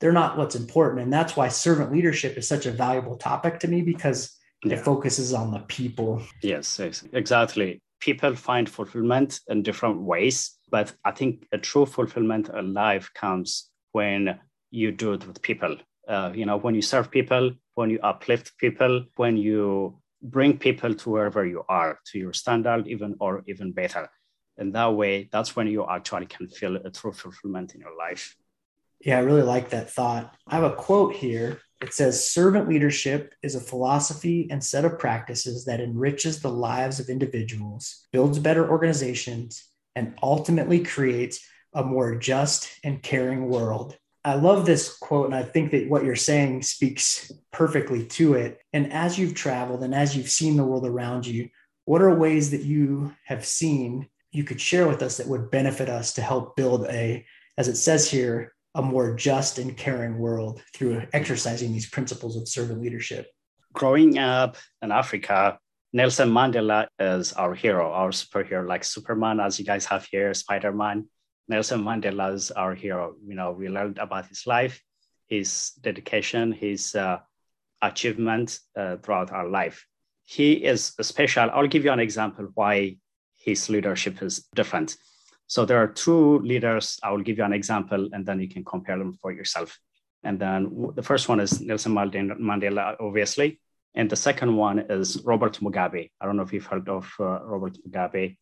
they're 0.00 0.12
not 0.12 0.36
what's 0.36 0.54
important. 0.54 1.02
And 1.02 1.12
that's 1.12 1.36
why 1.36 1.48
servant 1.48 1.92
leadership 1.92 2.36
is 2.36 2.46
such 2.46 2.66
a 2.66 2.70
valuable 2.70 3.16
topic 3.16 3.60
to 3.60 3.68
me 3.68 3.82
because 3.82 4.36
yeah. 4.64 4.74
it 4.74 4.80
focuses 4.80 5.32
on 5.32 5.52
the 5.52 5.60
people. 5.60 6.22
Yes, 6.42 6.78
exactly. 6.80 7.80
People 8.00 8.36
find 8.36 8.68
fulfillment 8.68 9.40
in 9.48 9.62
different 9.62 10.02
ways, 10.02 10.56
but 10.70 10.92
I 11.04 11.12
think 11.12 11.46
a 11.50 11.58
true 11.58 11.86
fulfillment 11.86 12.50
in 12.50 12.74
life 12.74 13.10
comes 13.14 13.70
when 13.92 14.38
you 14.70 14.92
do 14.92 15.14
it 15.14 15.26
with 15.26 15.40
people. 15.40 15.76
Uh, 16.06 16.30
you 16.34 16.44
know, 16.44 16.58
when 16.58 16.74
you 16.74 16.82
serve 16.82 17.10
people, 17.10 17.52
when 17.76 17.90
you 17.90 18.00
uplift 18.02 18.56
people, 18.58 19.04
when 19.16 19.36
you 19.36 19.98
bring 20.22 20.58
people 20.58 20.94
to 20.94 21.10
wherever 21.10 21.46
you 21.46 21.62
are, 21.68 21.98
to 22.06 22.18
your 22.18 22.32
standard, 22.32 22.88
even 22.88 23.14
or 23.20 23.44
even 23.46 23.70
better. 23.70 24.08
And 24.58 24.74
that 24.74 24.94
way 24.94 25.28
that's 25.30 25.54
when 25.54 25.68
you 25.68 25.86
actually 25.86 26.26
can 26.26 26.48
feel 26.48 26.76
a 26.76 26.90
true 26.90 27.12
fulfillment 27.12 27.74
in 27.74 27.80
your 27.80 27.96
life. 27.96 28.34
Yeah 29.00 29.18
i 29.18 29.20
really 29.20 29.42
like 29.54 29.68
that 29.70 29.90
thought. 29.90 30.34
I 30.48 30.54
have 30.56 30.64
a 30.72 30.74
quote 30.74 31.14
here. 31.14 31.60
It 31.82 31.92
says 31.92 32.30
servant 32.30 32.66
leadership 32.66 33.34
is 33.42 33.54
a 33.54 33.60
philosophy 33.60 34.48
and 34.50 34.64
set 34.64 34.86
of 34.86 34.98
practices 34.98 35.66
that 35.66 35.80
enriches 35.80 36.40
the 36.40 36.50
lives 36.50 36.98
of 36.98 37.10
individuals 37.10 38.06
builds 38.10 38.38
better 38.38 38.68
organizations 38.70 39.62
and 39.94 40.14
ultimately 40.22 40.80
creates 40.80 41.46
a 41.74 41.84
more 41.84 42.16
just 42.16 42.70
and 42.82 43.02
caring 43.02 43.50
world 43.50 43.98
I 44.26 44.34
love 44.34 44.66
this 44.66 44.98
quote, 44.98 45.26
and 45.26 45.34
I 45.36 45.44
think 45.44 45.70
that 45.70 45.88
what 45.88 46.04
you're 46.04 46.16
saying 46.16 46.62
speaks 46.62 47.30
perfectly 47.52 48.04
to 48.06 48.34
it. 48.34 48.60
And 48.72 48.92
as 48.92 49.16
you've 49.16 49.36
traveled 49.36 49.84
and 49.84 49.94
as 49.94 50.16
you've 50.16 50.28
seen 50.28 50.56
the 50.56 50.64
world 50.64 50.84
around 50.84 51.28
you, 51.28 51.48
what 51.84 52.02
are 52.02 52.12
ways 52.12 52.50
that 52.50 52.64
you 52.64 53.14
have 53.24 53.46
seen 53.46 54.08
you 54.32 54.42
could 54.42 54.60
share 54.60 54.88
with 54.88 55.00
us 55.00 55.18
that 55.18 55.28
would 55.28 55.52
benefit 55.52 55.88
us 55.88 56.12
to 56.14 56.22
help 56.22 56.56
build 56.56 56.86
a, 56.86 57.24
as 57.56 57.68
it 57.68 57.76
says 57.76 58.10
here, 58.10 58.52
a 58.74 58.82
more 58.82 59.14
just 59.14 59.60
and 59.60 59.76
caring 59.76 60.18
world 60.18 60.60
through 60.74 61.06
exercising 61.12 61.72
these 61.72 61.88
principles 61.88 62.36
of 62.36 62.48
servant 62.48 62.82
leadership? 62.82 63.28
Growing 63.74 64.18
up 64.18 64.56
in 64.82 64.90
Africa, 64.90 65.60
Nelson 65.92 66.30
Mandela 66.30 66.88
is 66.98 67.32
our 67.34 67.54
hero, 67.54 67.92
our 67.92 68.10
superhero, 68.10 68.66
like 68.66 68.82
Superman, 68.82 69.38
as 69.38 69.60
you 69.60 69.64
guys 69.64 69.86
have 69.86 70.04
here, 70.10 70.34
Spider 70.34 70.72
Man. 70.72 71.06
Nelson 71.48 71.82
Mandela 71.82 72.34
is 72.34 72.50
our 72.50 72.74
hero. 72.74 73.14
You 73.26 73.34
know, 73.34 73.52
we 73.52 73.68
learned 73.68 73.98
about 73.98 74.26
his 74.26 74.46
life, 74.46 74.82
his 75.28 75.72
dedication, 75.80 76.52
his 76.52 76.94
uh, 76.94 77.18
achievement 77.82 78.58
uh, 78.76 78.96
throughout 78.96 79.32
our 79.32 79.48
life. 79.48 79.86
He 80.24 80.52
is 80.54 80.94
special. 81.00 81.50
I'll 81.50 81.68
give 81.68 81.84
you 81.84 81.92
an 81.92 82.00
example 82.00 82.48
why 82.54 82.96
his 83.38 83.70
leadership 83.70 84.22
is 84.22 84.46
different. 84.54 84.96
So 85.46 85.64
there 85.64 85.80
are 85.80 85.86
two 85.86 86.40
leaders. 86.40 86.98
I 87.02 87.12
will 87.12 87.22
give 87.22 87.38
you 87.38 87.44
an 87.44 87.52
example, 87.52 88.08
and 88.12 88.26
then 88.26 88.40
you 88.40 88.48
can 88.48 88.64
compare 88.64 88.98
them 88.98 89.12
for 89.12 89.30
yourself. 89.30 89.78
And 90.24 90.40
then 90.40 90.90
the 90.96 91.02
first 91.02 91.28
one 91.28 91.38
is 91.38 91.60
Nelson 91.60 91.92
Mandela, 91.94 92.96
obviously. 92.98 93.60
And 93.94 94.10
the 94.10 94.16
second 94.16 94.56
one 94.56 94.80
is 94.90 95.22
Robert 95.24 95.60
Mugabe. 95.60 96.10
I 96.20 96.26
don't 96.26 96.36
know 96.36 96.42
if 96.42 96.52
you've 96.52 96.66
heard 96.66 96.88
of 96.88 97.10
uh, 97.20 97.44
Robert 97.44 97.78
Mugabe. 97.86 98.36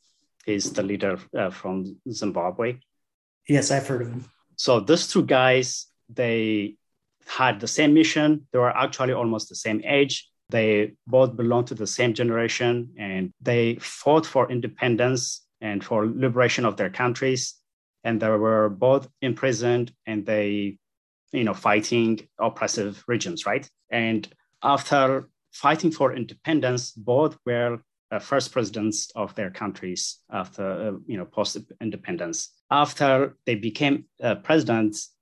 He's 0.46 0.72
the 0.72 0.82
leader 0.82 1.18
uh, 1.36 1.50
from 1.50 1.96
Zimbabwe. 2.10 2.78
Yes, 3.48 3.70
I've 3.70 3.86
heard 3.86 4.02
of 4.02 4.10
them. 4.10 4.24
So 4.56 4.80
these 4.80 5.08
two 5.08 5.24
guys, 5.24 5.86
they 6.08 6.76
had 7.26 7.60
the 7.60 7.68
same 7.68 7.94
mission. 7.94 8.46
They 8.52 8.58
were 8.58 8.76
actually 8.76 9.12
almost 9.12 9.48
the 9.48 9.54
same 9.54 9.82
age. 9.84 10.28
They 10.50 10.92
both 11.06 11.36
belonged 11.36 11.68
to 11.68 11.74
the 11.74 11.86
same 11.86 12.14
generation 12.14 12.90
and 12.98 13.32
they 13.40 13.76
fought 13.76 14.26
for 14.26 14.50
independence 14.50 15.46
and 15.60 15.82
for 15.82 16.06
liberation 16.06 16.64
of 16.64 16.76
their 16.76 16.90
countries. 16.90 17.54
And 18.04 18.20
they 18.20 18.28
were 18.28 18.68
both 18.68 19.08
imprisoned 19.22 19.92
and 20.06 20.26
they, 20.26 20.78
you 21.32 21.44
know, 21.44 21.54
fighting 21.54 22.28
oppressive 22.38 23.02
regimes, 23.08 23.46
right? 23.46 23.68
And 23.90 24.28
after 24.62 25.28
fighting 25.52 25.90
for 25.90 26.14
independence, 26.14 26.92
both 26.92 27.38
were 27.46 27.80
first 28.20 28.52
presidents 28.52 29.10
of 29.14 29.34
their 29.34 29.50
countries 29.50 30.18
after, 30.30 30.62
uh, 30.64 30.92
you 31.06 31.16
know, 31.16 31.24
post 31.24 31.56
independence. 31.80 32.50
After 32.70 33.36
they 33.46 33.54
became 33.54 34.06
uh, 34.22 34.36
presidents, 34.36 35.14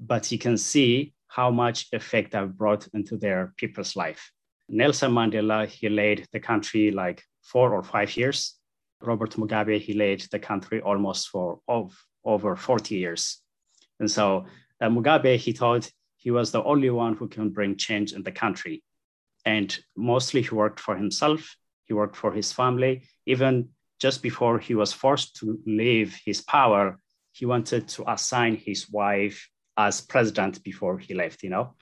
but 0.00 0.30
you 0.30 0.38
can 0.38 0.56
see 0.56 1.14
how 1.28 1.50
much 1.50 1.88
effect 1.92 2.32
that 2.32 2.56
brought 2.56 2.88
into 2.94 3.16
their 3.16 3.52
people's 3.56 3.96
life. 3.96 4.30
Nelson 4.68 5.12
Mandela, 5.12 5.66
he 5.66 5.88
led 5.88 6.26
the 6.32 6.40
country 6.40 6.90
like 6.90 7.22
four 7.42 7.72
or 7.72 7.82
five 7.82 8.16
years. 8.16 8.54
Robert 9.00 9.32
Mugabe, 9.32 9.78
he 9.80 9.92
led 9.92 10.20
the 10.32 10.38
country 10.38 10.80
almost 10.80 11.28
for 11.28 11.60
of, 11.68 11.96
over 12.24 12.56
40 12.56 12.96
years. 12.96 13.40
And 14.00 14.10
so 14.10 14.46
uh, 14.80 14.88
Mugabe, 14.88 15.36
he 15.36 15.52
thought 15.52 15.90
he 16.16 16.30
was 16.30 16.50
the 16.50 16.62
only 16.64 16.90
one 16.90 17.14
who 17.14 17.28
can 17.28 17.50
bring 17.50 17.76
change 17.76 18.12
in 18.12 18.22
the 18.22 18.32
country. 18.32 18.82
And 19.44 19.78
mostly 19.96 20.42
he 20.42 20.54
worked 20.54 20.80
for 20.80 20.96
himself, 20.96 21.56
he 21.86 21.94
worked 21.94 22.16
for 22.16 22.32
his 22.32 22.52
family. 22.52 23.02
Even 23.26 23.70
just 24.00 24.22
before 24.22 24.58
he 24.58 24.74
was 24.74 24.92
forced 24.92 25.36
to 25.36 25.58
leave 25.66 26.18
his 26.24 26.42
power, 26.42 26.98
he 27.32 27.46
wanted 27.46 27.88
to 27.88 28.10
assign 28.10 28.56
his 28.56 28.90
wife 28.90 29.48
as 29.76 30.00
president 30.00 30.62
before 30.62 30.98
he 30.98 31.14
left, 31.14 31.42
you 31.42 31.50
know. 31.50 31.74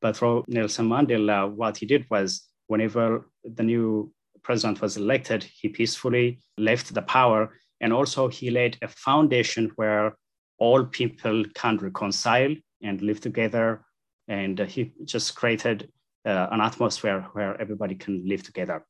But 0.00 0.16
for 0.16 0.44
Nelson 0.48 0.88
Mandela, 0.88 1.50
what 1.50 1.76
he 1.76 1.86
did 1.86 2.06
was 2.10 2.46
whenever 2.66 3.28
the 3.44 3.62
new 3.62 4.12
president 4.42 4.80
was 4.80 4.96
elected, 4.96 5.44
he 5.44 5.68
peacefully 5.68 6.40
left 6.58 6.92
the 6.92 7.02
power. 7.02 7.56
And 7.80 7.92
also, 7.92 8.28
he 8.28 8.50
laid 8.50 8.78
a 8.82 8.88
foundation 8.88 9.70
where 9.76 10.16
all 10.58 10.84
people 10.84 11.44
can 11.54 11.76
reconcile 11.78 12.54
and 12.82 13.02
live 13.02 13.20
together. 13.20 13.84
And 14.28 14.58
he 14.58 14.92
just 15.04 15.36
created 15.36 15.90
uh, 16.24 16.48
an 16.50 16.60
atmosphere 16.60 17.26
where 17.32 17.60
everybody 17.60 17.94
can 17.94 18.26
live 18.26 18.42
together. 18.42 18.84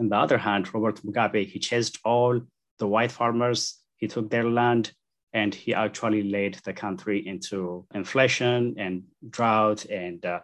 On 0.00 0.08
the 0.08 0.16
other 0.16 0.38
hand, 0.38 0.72
Robert 0.72 1.02
Mugabe, 1.04 1.46
he 1.46 1.58
chased 1.58 1.98
all 2.06 2.40
the 2.78 2.86
white 2.86 3.12
farmers, 3.12 3.78
he 3.98 4.08
took 4.08 4.30
their 4.30 4.48
land, 4.48 4.92
and 5.34 5.54
he 5.54 5.74
actually 5.74 6.22
led 6.22 6.54
the 6.64 6.72
country 6.72 7.24
into 7.26 7.86
inflation 7.94 8.74
and 8.78 9.02
drought 9.28 9.84
and 9.84 10.24
uh, 10.24 10.40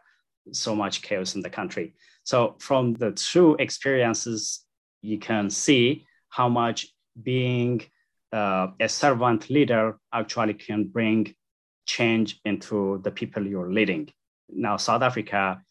so 0.53 0.77
much 0.77 1.01
chaos 1.01 1.35
in 1.35 1.41
the 1.41 1.49
country. 1.49 1.95
So, 2.23 2.57
from 2.59 2.95
the 2.95 3.13
two 3.13 3.57
experiences, 3.59 4.61
you 5.01 5.19
can 5.19 5.49
see 5.49 6.05
how 6.29 6.51
much 6.51 6.89
being 7.23 7.81
uh, 8.33 8.69
a 8.79 8.89
servant 8.91 9.49
leader 9.49 9.99
actually 10.13 10.55
can 10.55 10.85
bring 10.89 11.35
change 11.87 12.41
into 12.45 13.01
the 13.05 13.11
people 13.11 13.47
you're 13.47 13.73
leading. 13.73 14.11
Now, 14.51 14.77
South 14.77 15.01
Africa 15.01 15.63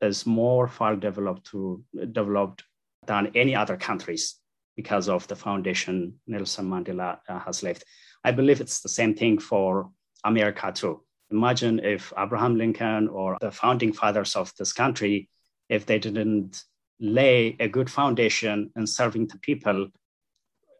is 0.00 0.24
more 0.24 0.66
far 0.66 0.96
developed 0.96 1.44
to 1.50 1.84
developed 2.12 2.64
than 3.06 3.32
any 3.34 3.54
other 3.54 3.76
countries 3.76 4.36
because 4.76 5.08
of 5.08 5.26
the 5.28 5.36
foundation 5.36 6.14
Nelson 6.26 6.68
Mandela 6.68 7.18
uh, 7.28 7.38
has 7.38 7.62
left. 7.62 7.84
I 8.24 8.32
believe 8.32 8.60
it's 8.60 8.80
the 8.80 8.88
same 8.88 9.14
thing 9.14 9.38
for 9.38 9.90
America 10.24 10.72
too. 10.74 11.02
Imagine 11.30 11.80
if 11.80 12.12
Abraham 12.16 12.56
Lincoln 12.56 13.08
or 13.08 13.36
the 13.40 13.50
founding 13.50 13.92
fathers 13.92 14.36
of 14.36 14.52
this 14.58 14.72
country, 14.72 15.28
if 15.68 15.86
they 15.86 15.98
didn't 15.98 16.62
lay 17.00 17.56
a 17.60 17.68
good 17.68 17.90
foundation 17.90 18.70
in 18.76 18.86
serving 18.86 19.28
the 19.28 19.38
people, 19.38 19.88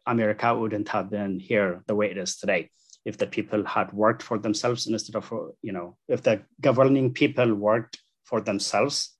America 0.05 0.55
wouldn't 0.55 0.89
have 0.89 1.09
been 1.09 1.39
here 1.39 1.83
the 1.87 1.95
way 1.95 2.11
it 2.11 2.17
is 2.17 2.37
today. 2.37 2.69
If 3.05 3.17
the 3.17 3.27
people 3.27 3.63
had 3.65 3.93
worked 3.93 4.23
for 4.23 4.39
themselves 4.39 4.87
instead 4.87 5.15
of, 5.15 5.31
you 5.61 5.71
know, 5.71 5.97
if 6.07 6.23
the 6.23 6.41
governing 6.61 7.13
people 7.13 7.53
worked 7.53 7.99
for 8.23 8.41
themselves, 8.41 9.15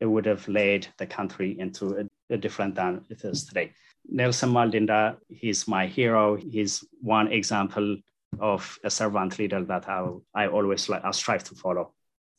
it 0.00 0.06
would 0.06 0.26
have 0.26 0.46
laid 0.48 0.88
the 0.98 1.06
country 1.06 1.56
into 1.58 1.86
a, 1.96 2.00
a 2.00 2.08
different 2.36 2.74
than 2.74 3.04
it 3.08 3.24
is 3.24 3.44
today. 3.44 3.72
Nelson 4.08 4.50
Mandela, 4.50 5.16
he's 5.28 5.68
my 5.68 5.86
hero. 5.86 6.36
He's 6.36 6.84
one 7.00 7.32
example 7.32 7.96
of 8.38 8.78
a 8.84 8.90
servant 8.90 9.38
leader 9.38 9.64
that 9.64 9.88
I, 9.88 10.08
I 10.34 10.48
always 10.48 10.88
like, 10.88 11.04
I 11.04 11.10
strive 11.10 11.44
to 11.44 11.54
follow. 11.54 11.92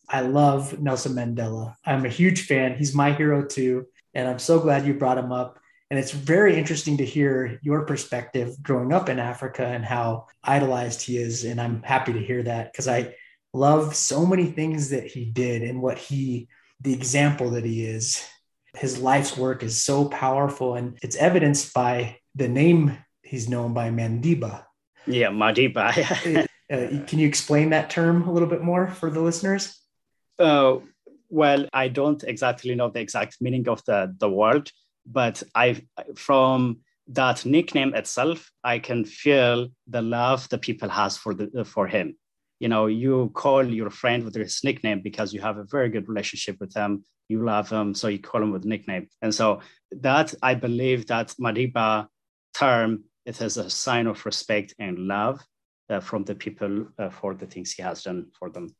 I 0.07 0.21
love 0.21 0.79
Nelson 0.79 1.13
Mandela. 1.13 1.75
I'm 1.85 2.05
a 2.05 2.09
huge 2.09 2.45
fan. 2.45 2.75
He's 2.75 2.95
my 2.95 3.11
hero 3.11 3.45
too. 3.45 3.85
And 4.13 4.27
I'm 4.27 4.39
so 4.39 4.59
glad 4.59 4.85
you 4.85 4.93
brought 4.95 5.17
him 5.17 5.31
up. 5.31 5.59
And 5.91 5.99
it's 5.99 6.11
very 6.11 6.55
interesting 6.57 6.97
to 6.97 7.05
hear 7.05 7.59
your 7.63 7.85
perspective 7.85 8.61
growing 8.61 8.93
up 8.93 9.09
in 9.09 9.19
Africa 9.19 9.65
and 9.65 9.83
how 9.83 10.27
idolized 10.43 11.01
he 11.01 11.17
is. 11.17 11.45
And 11.45 11.59
I'm 11.59 11.81
happy 11.83 12.13
to 12.13 12.19
hear 12.19 12.43
that 12.43 12.71
because 12.71 12.87
I 12.87 13.15
love 13.53 13.95
so 13.95 14.25
many 14.25 14.45
things 14.45 14.89
that 14.89 15.07
he 15.07 15.25
did 15.25 15.63
and 15.63 15.81
what 15.81 15.97
he, 15.97 16.47
the 16.81 16.93
example 16.93 17.51
that 17.51 17.65
he 17.65 17.83
is. 17.83 18.23
His 18.79 18.99
life's 18.99 19.37
work 19.37 19.61
is 19.61 19.83
so 19.83 20.05
powerful 20.05 20.75
and 20.75 20.97
it's 21.01 21.17
evidenced 21.17 21.73
by 21.73 22.17
the 22.35 22.47
name 22.47 22.97
he's 23.21 23.49
known 23.49 23.73
by 23.73 23.89
Madiba. 23.89 24.63
Yeah, 25.05 25.29
Madiba. 25.29 25.89
uh, 26.71 27.05
can 27.05 27.19
you 27.19 27.27
explain 27.27 27.71
that 27.71 27.89
term 27.89 28.27
a 28.27 28.31
little 28.31 28.47
bit 28.47 28.61
more 28.61 28.87
for 28.87 29.09
the 29.09 29.21
listeners? 29.21 29.77
Uh, 30.39 30.77
well, 31.29 31.67
I 31.73 31.89
don't 31.89 32.23
exactly 32.23 32.73
know 32.73 32.89
the 32.89 33.01
exact 33.01 33.37
meaning 33.41 33.67
of 33.67 33.83
the, 33.85 34.15
the 34.17 34.29
word, 34.29 34.71
but 35.05 35.43
I 35.53 35.81
from 36.15 36.79
that 37.09 37.45
nickname 37.45 37.93
itself, 37.95 38.51
I 38.63 38.79
can 38.79 39.03
feel 39.03 39.69
the 39.87 40.01
love 40.01 40.47
the 40.49 40.57
people 40.57 40.89
has 40.89 41.17
for 41.17 41.33
the 41.33 41.65
for 41.65 41.87
him. 41.87 42.15
You 42.59 42.67
know, 42.67 42.87
you 42.87 43.31
call 43.33 43.65
your 43.65 43.89
friend 43.89 44.23
with 44.23 44.35
his 44.35 44.61
nickname 44.63 45.01
because 45.01 45.33
you 45.33 45.41
have 45.41 45.57
a 45.57 45.63
very 45.63 45.89
good 45.89 46.09
relationship 46.09 46.57
with 46.59 46.73
them. 46.73 47.03
You 47.29 47.43
love 47.43 47.69
him, 47.69 47.93
so 47.93 48.07
you 48.07 48.19
call 48.19 48.43
him 48.43 48.51
with 48.51 48.65
nickname. 48.65 49.07
And 49.21 49.33
so 49.33 49.61
that 49.91 50.33
I 50.41 50.55
believe 50.55 51.07
that 51.07 51.33
Madiba 51.39 52.07
term 52.53 53.03
it 53.25 53.41
is 53.41 53.57
a 53.57 53.69
sign 53.69 54.07
of 54.07 54.25
respect 54.25 54.73
and 54.79 54.97
love 54.97 55.39
uh, 55.89 55.99
from 55.99 56.23
the 56.23 56.35
people 56.35 56.87
uh, 56.97 57.09
for 57.09 57.35
the 57.35 57.45
things 57.45 57.71
he 57.71 57.83
has 57.83 58.03
done 58.03 58.27
for 58.37 58.49
them. 58.49 58.75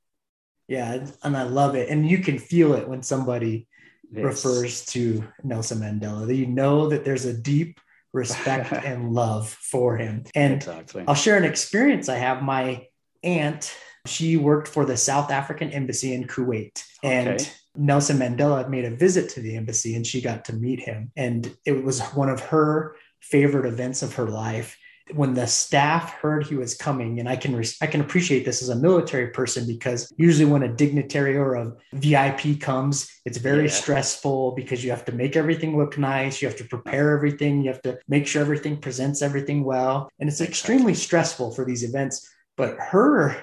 Yeah, 0.67 1.05
and 1.23 1.37
I 1.37 1.43
love 1.43 1.75
it. 1.75 1.89
And 1.89 2.09
you 2.09 2.19
can 2.19 2.37
feel 2.37 2.73
it 2.73 2.87
when 2.87 3.03
somebody 3.03 3.67
yes. 4.11 4.23
refers 4.23 4.85
to 4.87 5.23
Nelson 5.43 5.79
Mandela. 5.79 6.35
You 6.35 6.47
know 6.47 6.89
that 6.89 7.05
there's 7.05 7.25
a 7.25 7.33
deep 7.33 7.79
respect 8.13 8.73
and 8.73 9.13
love 9.13 9.49
for 9.49 9.97
him. 9.97 10.23
And 10.33 10.55
exactly. 10.55 11.03
I'll 11.07 11.13
share 11.13 11.37
an 11.37 11.43
experience 11.43 12.09
I 12.09 12.15
have. 12.15 12.41
My 12.41 12.87
aunt, 13.23 13.75
she 14.05 14.37
worked 14.37 14.67
for 14.67 14.85
the 14.85 14.97
South 14.97 15.31
African 15.31 15.71
embassy 15.71 16.13
in 16.13 16.25
Kuwait. 16.25 16.83
And 17.03 17.29
okay. 17.29 17.45
Nelson 17.75 18.17
Mandela 18.17 18.67
made 18.69 18.85
a 18.85 18.95
visit 18.95 19.29
to 19.31 19.41
the 19.41 19.55
embassy 19.55 19.95
and 19.95 20.05
she 20.05 20.21
got 20.21 20.45
to 20.45 20.53
meet 20.53 20.79
him. 20.79 21.11
And 21.15 21.55
it 21.65 21.83
was 21.83 22.01
one 22.01 22.29
of 22.29 22.39
her 22.41 22.95
favorite 23.19 23.65
events 23.65 24.01
of 24.01 24.15
her 24.15 24.27
life 24.27 24.77
when 25.15 25.33
the 25.33 25.47
staff 25.47 26.13
heard 26.13 26.45
he 26.45 26.55
was 26.55 26.75
coming 26.75 27.19
and 27.19 27.27
i 27.27 27.35
can 27.35 27.63
i 27.81 27.87
can 27.87 28.01
appreciate 28.01 28.45
this 28.45 28.61
as 28.61 28.69
a 28.69 28.75
military 28.75 29.27
person 29.27 29.65
because 29.65 30.11
usually 30.17 30.49
when 30.49 30.63
a 30.63 30.73
dignitary 30.73 31.35
or 31.35 31.55
a 31.55 31.73
vip 31.93 32.59
comes 32.59 33.09
it's 33.25 33.37
very 33.37 33.63
yeah. 33.63 33.71
stressful 33.71 34.53
because 34.55 34.83
you 34.83 34.89
have 34.89 35.05
to 35.05 35.11
make 35.11 35.35
everything 35.35 35.77
look 35.77 35.97
nice 35.97 36.41
you 36.41 36.47
have 36.47 36.57
to 36.57 36.63
prepare 36.65 37.15
everything 37.15 37.63
you 37.63 37.71
have 37.71 37.81
to 37.81 37.97
make 38.07 38.27
sure 38.27 38.41
everything 38.41 38.77
presents 38.77 39.21
everything 39.21 39.63
well 39.63 40.11
and 40.19 40.29
it's 40.29 40.41
extremely 40.41 40.93
stressful 40.93 41.51
for 41.51 41.65
these 41.65 41.83
events 41.83 42.29
but 42.59 42.77
her 42.77 43.41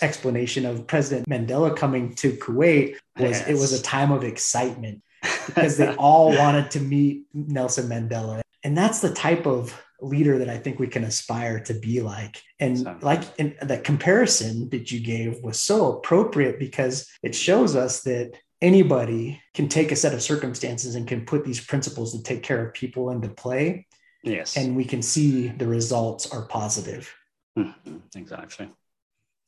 explanation 0.00 0.64
of 0.64 0.86
president 0.86 1.28
mandela 1.28 1.76
coming 1.76 2.14
to 2.14 2.30
kuwait 2.34 2.96
was 3.18 3.40
yes. 3.40 3.48
it 3.48 3.54
was 3.54 3.72
a 3.72 3.82
time 3.82 4.12
of 4.12 4.22
excitement 4.22 5.02
because 5.46 5.76
they 5.76 5.92
all 5.96 6.28
wanted 6.36 6.70
to 6.70 6.78
meet 6.78 7.24
nelson 7.34 7.88
mandela 7.88 8.40
and 8.62 8.78
that's 8.78 9.00
the 9.00 9.12
type 9.12 9.44
of 9.46 9.76
leader 10.00 10.38
that 10.38 10.48
I 10.48 10.58
think 10.58 10.78
we 10.78 10.86
can 10.86 11.04
aspire 11.04 11.60
to 11.60 11.74
be 11.74 12.00
like. 12.00 12.42
And 12.60 13.02
like 13.02 13.22
in, 13.38 13.56
the 13.62 13.78
comparison 13.78 14.68
that 14.70 14.92
you 14.92 15.00
gave 15.00 15.42
was 15.42 15.58
so 15.58 15.96
appropriate 15.96 16.58
because 16.58 17.08
it 17.22 17.34
shows 17.34 17.74
us 17.74 18.02
that 18.02 18.32
anybody 18.60 19.40
can 19.54 19.68
take 19.68 19.92
a 19.92 19.96
set 19.96 20.14
of 20.14 20.22
circumstances 20.22 20.94
and 20.94 21.06
can 21.06 21.24
put 21.24 21.44
these 21.44 21.64
principles 21.64 22.12
to 22.12 22.22
take 22.22 22.42
care 22.42 22.64
of 22.64 22.74
people 22.74 23.10
into 23.10 23.28
play. 23.28 23.86
Yes. 24.22 24.56
And 24.56 24.76
we 24.76 24.84
can 24.84 25.02
see 25.02 25.48
the 25.48 25.66
results 25.66 26.32
are 26.32 26.46
positive. 26.46 27.12
Mm-hmm. 27.58 27.96
Exactly. 28.16 28.70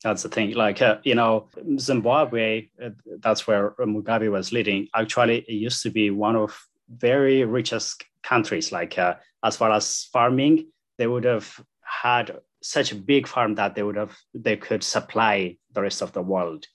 That's 0.03 0.23
the 0.23 0.29
thing. 0.31 0.55
Like, 0.55 0.81
uh, 0.81 0.99
you 1.05 1.15
know, 1.15 1.49
Zimbabwe, 1.79 2.69
uh, 2.83 2.91
that's 3.21 3.47
where 3.47 3.73
Mugabe 3.79 4.31
was 4.31 4.53
leading. 4.53 4.89
Actually, 4.95 5.41
it 5.41 5.53
used 5.53 5.83
to 5.83 5.91
be 5.91 6.11
one 6.11 6.37
of 6.37 6.59
very 6.89 7.45
richest 7.45 8.05
countries. 8.23 8.73
Like, 8.73 8.99
uh, 8.99 9.17
as 9.45 9.57
far 9.57 9.71
as 9.73 10.05
farming, 10.13 10.67
they 10.99 11.07
would 11.07 11.25
have 11.25 11.61
had 11.83 12.39
such 12.63 12.93
a 12.93 12.97
big 12.97 13.27
farm 13.27 13.55
that 13.57 13.75
they 13.75 13.83
would 13.83 13.97
have 13.97 14.17
they 14.35 14.57
could 14.57 14.83
supply 14.83 15.57
the 15.73 15.83
rest 15.83 16.03
of 16.03 16.13
the 16.13 16.23
world. 16.23 16.67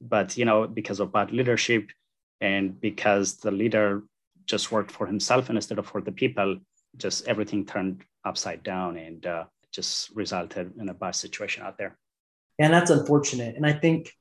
But 0.00 0.36
you 0.36 0.44
know, 0.44 0.66
because 0.66 1.00
of 1.00 1.12
bad 1.12 1.32
leadership, 1.32 1.90
and 2.40 2.80
because 2.80 3.36
the 3.38 3.50
leader 3.50 4.02
just 4.46 4.70
worked 4.72 4.90
for 4.90 5.06
himself 5.06 5.48
instead 5.48 5.78
of 5.78 5.86
for 5.86 6.00
the 6.00 6.12
people, 6.12 6.58
just 6.96 7.26
everything 7.26 7.64
turned 7.66 8.04
upside 8.24 8.62
down 8.62 8.96
and 8.96 9.26
uh, 9.26 9.44
just 9.74 10.10
resulted 10.14 10.72
in 10.78 10.88
a 10.88 10.94
bad 10.94 11.16
situation 11.16 11.64
out 11.64 11.78
there. 11.78 11.98
And 12.58 12.72
that's 12.72 12.90
unfortunate. 12.90 13.56
And 13.56 13.66
I 13.66 13.72
think 13.72 14.12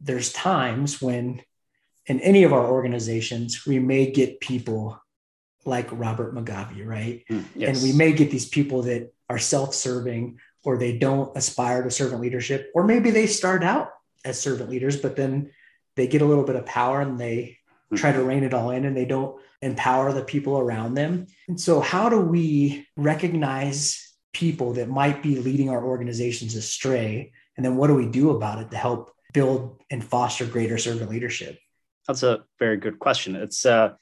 there's 0.00 0.32
times 0.32 1.00
when 1.00 1.42
in 2.06 2.20
any 2.20 2.44
of 2.44 2.52
our 2.52 2.66
organizations, 2.66 3.66
we 3.66 3.78
may 3.78 4.10
get 4.10 4.40
people 4.40 5.00
like 5.64 5.88
Robert 5.90 6.34
Mugabe, 6.34 6.86
right? 6.86 7.24
Mm, 7.30 7.44
yes. 7.54 7.76
And 7.76 7.82
we 7.82 7.96
may 7.96 8.12
get 8.12 8.30
these 8.30 8.48
people 8.48 8.82
that 8.82 9.12
are 9.28 9.38
self 9.38 9.74
serving 9.74 10.38
or 10.64 10.76
they 10.76 10.98
don't 10.98 11.36
aspire 11.36 11.82
to 11.82 11.90
servant 11.90 12.20
leadership, 12.20 12.70
or 12.74 12.84
maybe 12.84 13.10
they 13.10 13.26
start 13.26 13.62
out 13.62 13.90
as 14.24 14.40
servant 14.40 14.68
leaders, 14.70 14.96
but 14.96 15.16
then 15.16 15.50
they 15.96 16.06
get 16.06 16.22
a 16.22 16.26
little 16.26 16.44
bit 16.44 16.56
of 16.56 16.66
power 16.66 17.00
and 17.00 17.18
they 17.18 17.58
mm. 17.92 17.96
try 17.96 18.12
to 18.12 18.22
rein 18.22 18.44
it 18.44 18.54
all 18.54 18.70
in 18.70 18.84
and 18.84 18.96
they 18.96 19.04
don't 19.04 19.40
empower 19.62 20.12
the 20.12 20.24
people 20.24 20.58
around 20.58 20.94
them. 20.94 21.26
And 21.46 21.60
so, 21.60 21.80
how 21.80 22.08
do 22.08 22.20
we 22.20 22.86
recognize 22.96 24.07
people 24.38 24.72
that 24.72 24.88
might 24.88 25.20
be 25.22 25.32
leading 25.40 25.68
our 25.68 25.84
organizations 25.84 26.54
astray 26.54 27.32
and 27.58 27.64
then 27.64 27.76
what 27.76 27.88
do 27.88 27.94
we 27.94 28.06
do 28.06 28.30
about 28.30 28.60
it 28.62 28.70
to 28.70 28.76
help 28.76 29.10
build 29.34 29.82
and 29.90 30.02
foster 30.02 30.46
greater 30.46 30.78
servant 30.78 31.10
leadership? 31.10 31.58
That's 32.06 32.22
a 32.22 32.44
very 32.60 32.76
good 32.76 33.00
question. 33.00 33.34
It's 33.34 33.66
uh, 33.66 33.94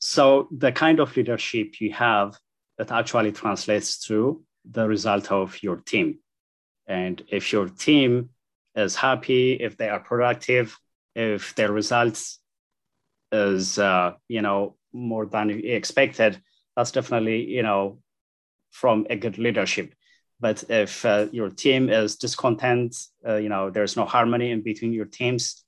so 0.00 0.48
the 0.56 0.70
kind 0.70 1.00
of 1.00 1.16
leadership 1.16 1.80
you 1.80 1.92
have 1.92 2.38
that 2.78 2.92
actually 2.92 3.32
translates 3.32 3.98
to 4.06 4.42
the 4.70 4.86
result 4.86 5.32
of 5.32 5.60
your 5.64 5.76
team. 5.76 6.20
And 6.86 7.22
if 7.28 7.52
your 7.52 7.68
team 7.68 8.30
is 8.76 8.94
happy, 8.94 9.54
if 9.54 9.76
they 9.76 9.88
are 9.88 10.00
productive, 10.00 10.78
if 11.16 11.56
their 11.56 11.72
results 11.72 12.38
is 13.32 13.80
uh, 13.80 14.12
you 14.28 14.42
know 14.42 14.76
more 14.92 15.26
than 15.26 15.50
expected, 15.50 16.40
that's 16.76 16.92
definitely 16.92 17.44
you 17.50 17.64
know 17.64 17.98
from 18.80 19.06
a 19.08 19.16
good 19.16 19.38
leadership. 19.38 19.94
But 20.38 20.64
if 20.68 21.04
uh, 21.04 21.28
your 21.32 21.48
team 21.48 21.88
is 21.88 22.16
discontent, 22.16 22.94
uh, 23.26 23.36
you 23.36 23.48
know, 23.48 23.70
there's 23.70 23.96
no 23.96 24.04
harmony 24.04 24.50
in 24.50 24.60
between 24.60 24.92
your 24.92 25.06
teams, 25.06 25.64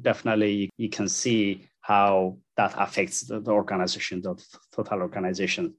definitely 0.00 0.70
you, 0.78 0.88
can 0.88 1.06
see 1.06 1.68
how 1.80 2.38
that 2.56 2.72
affects 2.78 3.20
the, 3.28 3.40
the 3.40 3.50
organization, 3.50 4.22
the 4.22 4.34
total 4.74 5.00
organization. 5.02 5.74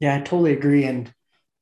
Yeah, 0.00 0.16
I 0.16 0.20
totally 0.20 0.54
agree. 0.54 0.84
And 0.84 1.12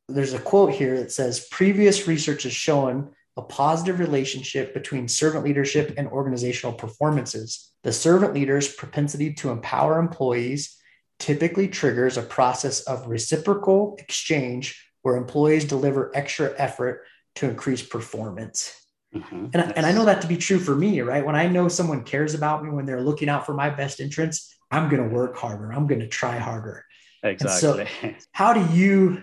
there's 0.09 0.35
a 0.35 0.39
quote 0.39 0.73
here 0.73 0.97
that 1.01 1.11
says 1.11 1.49
previous 1.51 2.07
research 2.07 2.45
has 2.45 2.53
shown 2.53 3.11
a 3.37 3.43
positive 3.43 3.99
relationship 3.99 4.73
between 4.73 5.09
servant 5.09 5.45
leadership 5.45 5.95
and 5.97 6.07
organizational 6.09 6.77
performances. 6.77 7.73
The 7.83 7.93
servant 7.93 8.35
leader's 8.35 8.73
propensity 8.73 9.35
to 9.35 9.51
empower 9.51 9.99
employees 9.99 10.77
typically 11.19 11.69
triggers 11.69 12.17
a 12.17 12.23
process 12.23 12.81
of 12.83 13.07
reciprocal 13.07 13.97
exchange 13.99 14.81
where 15.03 15.17
employees 15.17 15.65
deliver 15.65 16.11
extra 16.15 16.53
effort 16.57 17.05
to 17.37 17.49
increase 17.49 17.83
performance. 17.83 18.75
Mm-hmm. 19.15 19.47
And, 19.53 19.73
and 19.77 19.87
I 19.87 19.93
know 19.93 20.05
that 20.07 20.23
to 20.23 20.27
be 20.27 20.37
true 20.37 20.59
for 20.59 20.75
me, 20.75 21.01
right? 21.03 21.25
When 21.25 21.37
I 21.37 21.47
know 21.47 21.69
someone 21.69 22.03
cares 22.05 22.35
about 22.35 22.65
me, 22.65 22.71
when 22.71 22.87
they're 22.87 23.03
looking 23.03 23.29
out 23.29 23.47
for 23.47 23.55
my 23.55 23.71
best 23.71 24.01
interests, 24.01 24.57
I'm 24.71 24.89
going 24.89 25.09
to 25.09 25.15
work 25.15 25.37
harder. 25.37 25.73
I'm 25.73 25.87
going 25.87 26.01
to 26.01 26.09
try 26.09 26.39
harder. 26.39 26.85
Exactly. 27.23 27.87
So 28.03 28.15
how 28.33 28.53
do 28.53 28.75
you 28.75 29.23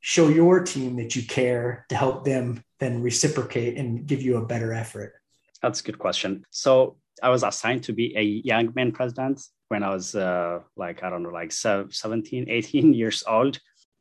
show 0.00 0.28
your 0.28 0.64
team 0.64 0.96
that 0.96 1.14
you 1.14 1.22
care 1.22 1.86
to 1.88 1.94
help 1.96 2.24
them 2.24 2.64
then 2.80 3.02
reciprocate 3.02 3.76
and 3.78 4.06
give 4.06 4.22
you 4.22 4.38
a 4.38 4.44
better 4.44 4.72
effort? 4.72 5.14
That's 5.62 5.80
a 5.80 5.84
good 5.84 5.98
question. 5.98 6.44
So 6.50 6.96
I 7.22 7.28
was 7.28 7.42
assigned 7.42 7.84
to 7.84 7.92
be 7.92 8.14
a 8.16 8.22
young 8.22 8.72
man 8.74 8.92
president 8.92 9.42
when 9.68 9.82
I 9.82 9.90
was 9.90 10.14
uh, 10.14 10.60
like, 10.76 11.02
I 11.02 11.10
don't 11.10 11.22
know, 11.22 11.30
like 11.30 11.52
17, 11.52 12.46
18 12.48 12.94
years 13.02 13.22
old. 13.26 13.58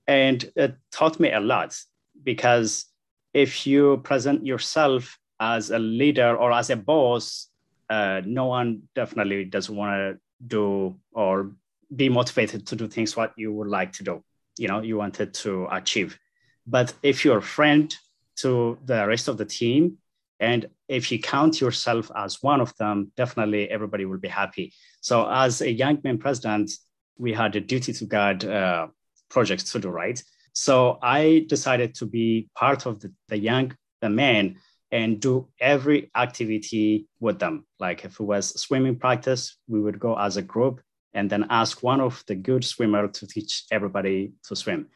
And 0.07 0.43
it 0.55 0.75
taught 0.91 1.19
me 1.19 1.31
a 1.31 1.39
lot 1.39 1.77
because 2.23 2.85
if 3.33 3.65
you 3.65 3.97
present 4.03 4.45
yourself 4.45 5.17
as 5.39 5.71
a 5.71 5.79
leader 5.79 6.35
or 6.35 6.51
as 6.51 6.69
a 6.69 6.75
boss, 6.75 7.47
uh, 7.89 8.21
no 8.25 8.47
one 8.47 8.83
definitely 8.95 9.45
doesn't 9.45 9.75
want 9.75 9.91
to 9.95 10.19
do 10.45 10.95
or 11.13 11.51
be 11.95 12.09
motivated 12.09 12.65
to 12.67 12.75
do 12.75 12.87
things 12.87 13.15
what 13.15 13.33
you 13.37 13.53
would 13.53 13.67
like 13.67 13.93
to 13.93 14.03
do. 14.03 14.23
You 14.57 14.67
know, 14.67 14.81
you 14.81 14.97
wanted 14.97 15.33
to 15.35 15.67
achieve. 15.71 16.17
But 16.65 16.93
if 17.03 17.23
you're 17.23 17.39
a 17.39 17.41
friend 17.41 17.93
to 18.37 18.77
the 18.85 19.07
rest 19.07 19.27
of 19.27 19.37
the 19.37 19.45
team, 19.45 19.97
and 20.41 20.67
if 20.89 21.09
you 21.11 21.19
count 21.19 21.61
yourself 21.61 22.11
as 22.13 22.43
one 22.43 22.59
of 22.59 22.75
them, 22.75 23.13
definitely 23.15 23.69
everybody 23.69 24.03
will 24.03 24.17
be 24.17 24.27
happy. 24.27 24.73
So, 24.99 25.29
as 25.29 25.61
a 25.61 25.71
young 25.71 25.99
man 26.03 26.17
president, 26.17 26.71
we 27.17 27.31
had 27.31 27.55
a 27.55 27.61
Duty 27.61 27.93
to 27.93 28.05
God 28.05 28.43
uh, 28.43 28.87
projects 29.29 29.71
to 29.71 29.79
do, 29.79 29.89
right? 29.89 30.21
So 30.53 30.99
I 31.01 31.45
decided 31.47 31.95
to 31.95 32.05
be 32.05 32.49
part 32.55 32.85
of 32.85 32.99
the, 32.99 33.13
the 33.29 33.37
young 33.37 33.73
the 34.01 34.09
men 34.09 34.57
and 34.91 35.21
do 35.21 35.47
every 35.59 36.11
activity 36.15 37.07
with 37.19 37.39
them. 37.39 37.65
Like 37.79 38.03
if 38.03 38.19
it 38.19 38.23
was 38.23 38.59
swimming 38.59 38.97
practice, 38.97 39.57
we 39.67 39.79
would 39.79 39.99
go 39.99 40.17
as 40.17 40.37
a 40.37 40.41
group 40.41 40.81
and 41.13 41.29
then 41.29 41.45
ask 41.49 41.83
one 41.83 42.01
of 42.01 42.23
the 42.27 42.35
good 42.35 42.65
swimmer 42.65 43.07
to 43.07 43.27
teach 43.27 43.65
everybody 43.71 44.33
to 44.47 44.55
swim. 44.55 44.87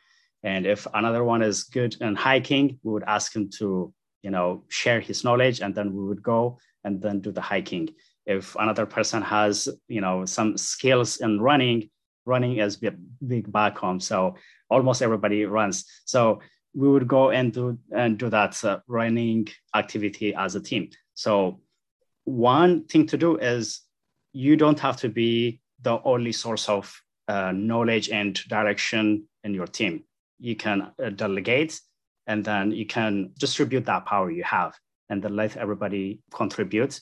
And 0.43 0.65
if 0.65 0.85
another 0.93 1.23
one 1.23 1.41
is 1.41 1.63
good 1.63 1.95
in 2.01 2.15
hiking, 2.15 2.79
we 2.83 2.91
would 2.93 3.03
ask 3.07 3.35
him 3.35 3.49
to, 3.59 3.93
you 4.25 4.31
know, 4.31 4.63
share 4.69 4.99
his 4.99 5.23
knowledge 5.23 5.61
and 5.61 5.75
then 5.75 5.93
we 5.93 6.03
would 6.03 6.23
go 6.23 6.57
and 6.83 6.99
then 6.99 7.19
do 7.19 7.31
the 7.31 7.41
hiking. 7.41 7.87
If 8.25 8.55
another 8.55 8.87
person 8.87 9.21
has, 9.21 9.69
you 9.87 10.01
know, 10.01 10.25
some 10.25 10.57
skills 10.57 11.17
in 11.17 11.39
running, 11.39 11.91
running 12.25 12.57
is 12.57 12.75
big, 12.75 12.97
big 13.25 13.51
back 13.51 13.77
home. 13.77 13.99
So 13.99 14.35
almost 14.67 15.03
everybody 15.03 15.45
runs. 15.45 15.85
So 16.05 16.39
we 16.73 16.89
would 16.89 17.07
go 17.07 17.29
and 17.29 17.53
do 17.53 17.77
and 17.91 18.17
do 18.17 18.29
that 18.29 18.53
uh, 18.65 18.79
running 18.87 19.47
activity 19.75 20.33
as 20.33 20.55
a 20.55 20.59
team. 20.69 20.89
So 21.13 21.61
one 22.23 22.85
thing 22.85 23.05
to 23.11 23.17
do 23.17 23.37
is 23.37 23.81
you 24.33 24.57
don't 24.57 24.79
have 24.79 24.97
to 24.97 25.09
be 25.09 25.61
the 25.83 26.01
only 26.03 26.31
source 26.31 26.67
of 26.67 26.99
uh, 27.27 27.51
knowledge 27.51 28.09
and 28.09 28.33
direction 28.49 29.27
in 29.43 29.53
your 29.53 29.67
team. 29.67 30.03
You 30.39 30.55
can 30.55 30.77
uh, 30.81 31.11
delegate 31.11 31.79
and 32.27 32.43
then 32.43 32.71
you 32.71 32.85
can 32.85 33.31
distribute 33.37 33.85
that 33.85 34.05
power 34.05 34.31
you 34.31 34.43
have 34.43 34.75
and 35.09 35.21
then 35.21 35.35
let 35.35 35.57
everybody 35.57 36.19
contribute 36.33 36.99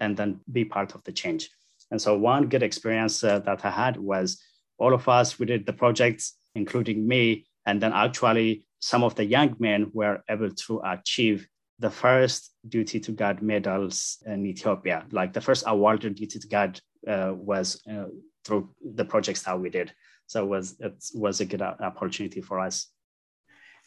and 0.00 0.16
then 0.16 0.40
be 0.50 0.64
part 0.64 0.94
of 0.94 1.04
the 1.04 1.12
change. 1.12 1.50
And 1.90 2.00
so 2.00 2.16
one 2.16 2.48
good 2.48 2.62
experience 2.62 3.22
uh, 3.22 3.40
that 3.40 3.64
I 3.64 3.70
had 3.70 3.96
was 3.98 4.42
all 4.78 4.94
of 4.94 5.08
us, 5.08 5.38
we 5.38 5.46
did 5.46 5.66
the 5.66 5.72
projects, 5.72 6.34
including 6.54 7.06
me. 7.06 7.46
And 7.66 7.80
then 7.80 7.92
actually, 7.92 8.64
some 8.80 9.04
of 9.04 9.14
the 9.14 9.24
young 9.24 9.54
men 9.58 9.90
were 9.92 10.22
able 10.28 10.50
to 10.50 10.80
achieve 10.84 11.46
the 11.78 11.90
first 11.90 12.50
Duty 12.68 13.00
to 13.00 13.12
God 13.12 13.42
medals 13.42 14.22
in 14.24 14.46
Ethiopia. 14.46 15.04
Like 15.10 15.32
the 15.32 15.40
first 15.40 15.64
awarded 15.66 16.14
Duty 16.14 16.38
to 16.38 16.48
God 16.48 16.80
uh, 17.06 17.32
was 17.34 17.82
uh, 17.90 18.06
through 18.44 18.70
the 18.94 19.04
projects 19.04 19.42
that 19.42 19.60
we 19.60 19.68
did. 19.68 19.92
So 20.26 20.44
it 20.44 20.48
was 20.48 20.76
it 20.80 20.94
was 21.14 21.40
a 21.40 21.44
good 21.44 21.60
opportunity 21.62 22.40
for 22.40 22.58
us. 22.58 22.86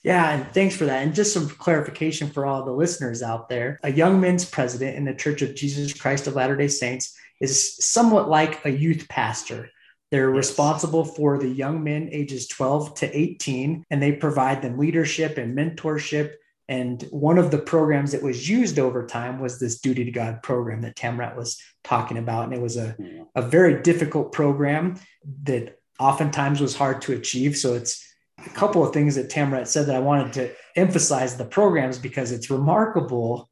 Yeah, 0.06 0.36
and 0.36 0.54
thanks 0.54 0.76
for 0.76 0.86
that. 0.86 1.02
And 1.02 1.16
just 1.16 1.34
some 1.34 1.50
clarification 1.50 2.30
for 2.30 2.46
all 2.46 2.64
the 2.64 2.72
listeners 2.72 3.24
out 3.24 3.50
there: 3.50 3.80
a 3.82 3.92
young 3.92 4.22
men's 4.22 4.46
president 4.46 4.96
in 4.98 5.04
the 5.04 5.16
Church 5.16 5.42
of 5.42 5.56
Jesus 5.56 6.00
Christ 6.00 6.28
of 6.28 6.36
Latter 6.36 6.56
Day 6.56 6.68
Saints 6.68 7.18
is 7.42 7.84
somewhat 7.84 8.30
like 8.30 8.64
a 8.66 8.70
youth 8.70 9.08
pastor. 9.10 9.72
They're 10.12 10.30
yes. 10.30 10.48
responsible 10.48 11.06
for 11.06 11.40
the 11.40 11.50
young 11.50 11.84
men 11.84 12.10
ages 12.12 12.48
12 12.48 12.94
to 13.00 13.18
18, 13.18 13.84
and 13.90 14.02
they 14.02 14.12
provide 14.12 14.62
them 14.62 14.78
leadership 14.78 15.40
and 15.40 15.58
mentorship. 15.58 16.34
And 16.68 17.02
one 17.10 17.40
of 17.40 17.50
the 17.50 17.58
programs 17.58 18.12
that 18.12 18.22
was 18.22 18.48
used 18.48 18.78
over 18.78 19.08
time 19.08 19.40
was 19.40 19.60
this 19.60 19.80
Duty 19.80 20.06
to 20.06 20.12
God 20.12 20.44
program 20.44 20.82
that 20.82 20.96
Tamrat 20.96 21.36
was 21.36 21.60
talking 21.84 22.20
about. 22.20 22.46
And 22.46 22.54
it 22.54 22.62
was 22.62 22.78
a, 22.78 22.96
a 23.34 23.42
very 23.42 23.82
difficult 23.82 24.32
program 24.32 25.00
that 25.44 25.80
oftentimes 26.00 26.62
was 26.62 26.76
hard 26.76 27.02
to 27.04 27.14
achieve. 27.14 27.58
So 27.58 27.74
it's 27.74 28.06
a 28.44 28.50
couple 28.50 28.86
of 28.86 28.94
things 28.94 29.16
that 29.16 29.30
Tamrat 29.30 29.68
said 29.68 29.88
that 29.88 29.96
I 29.96 30.00
wanted 30.00 30.34
to 30.34 30.52
emphasize 30.76 31.38
the 31.38 31.46
programs 31.46 31.98
because 31.98 32.32
it's 32.32 32.50
remarkable. 32.50 33.50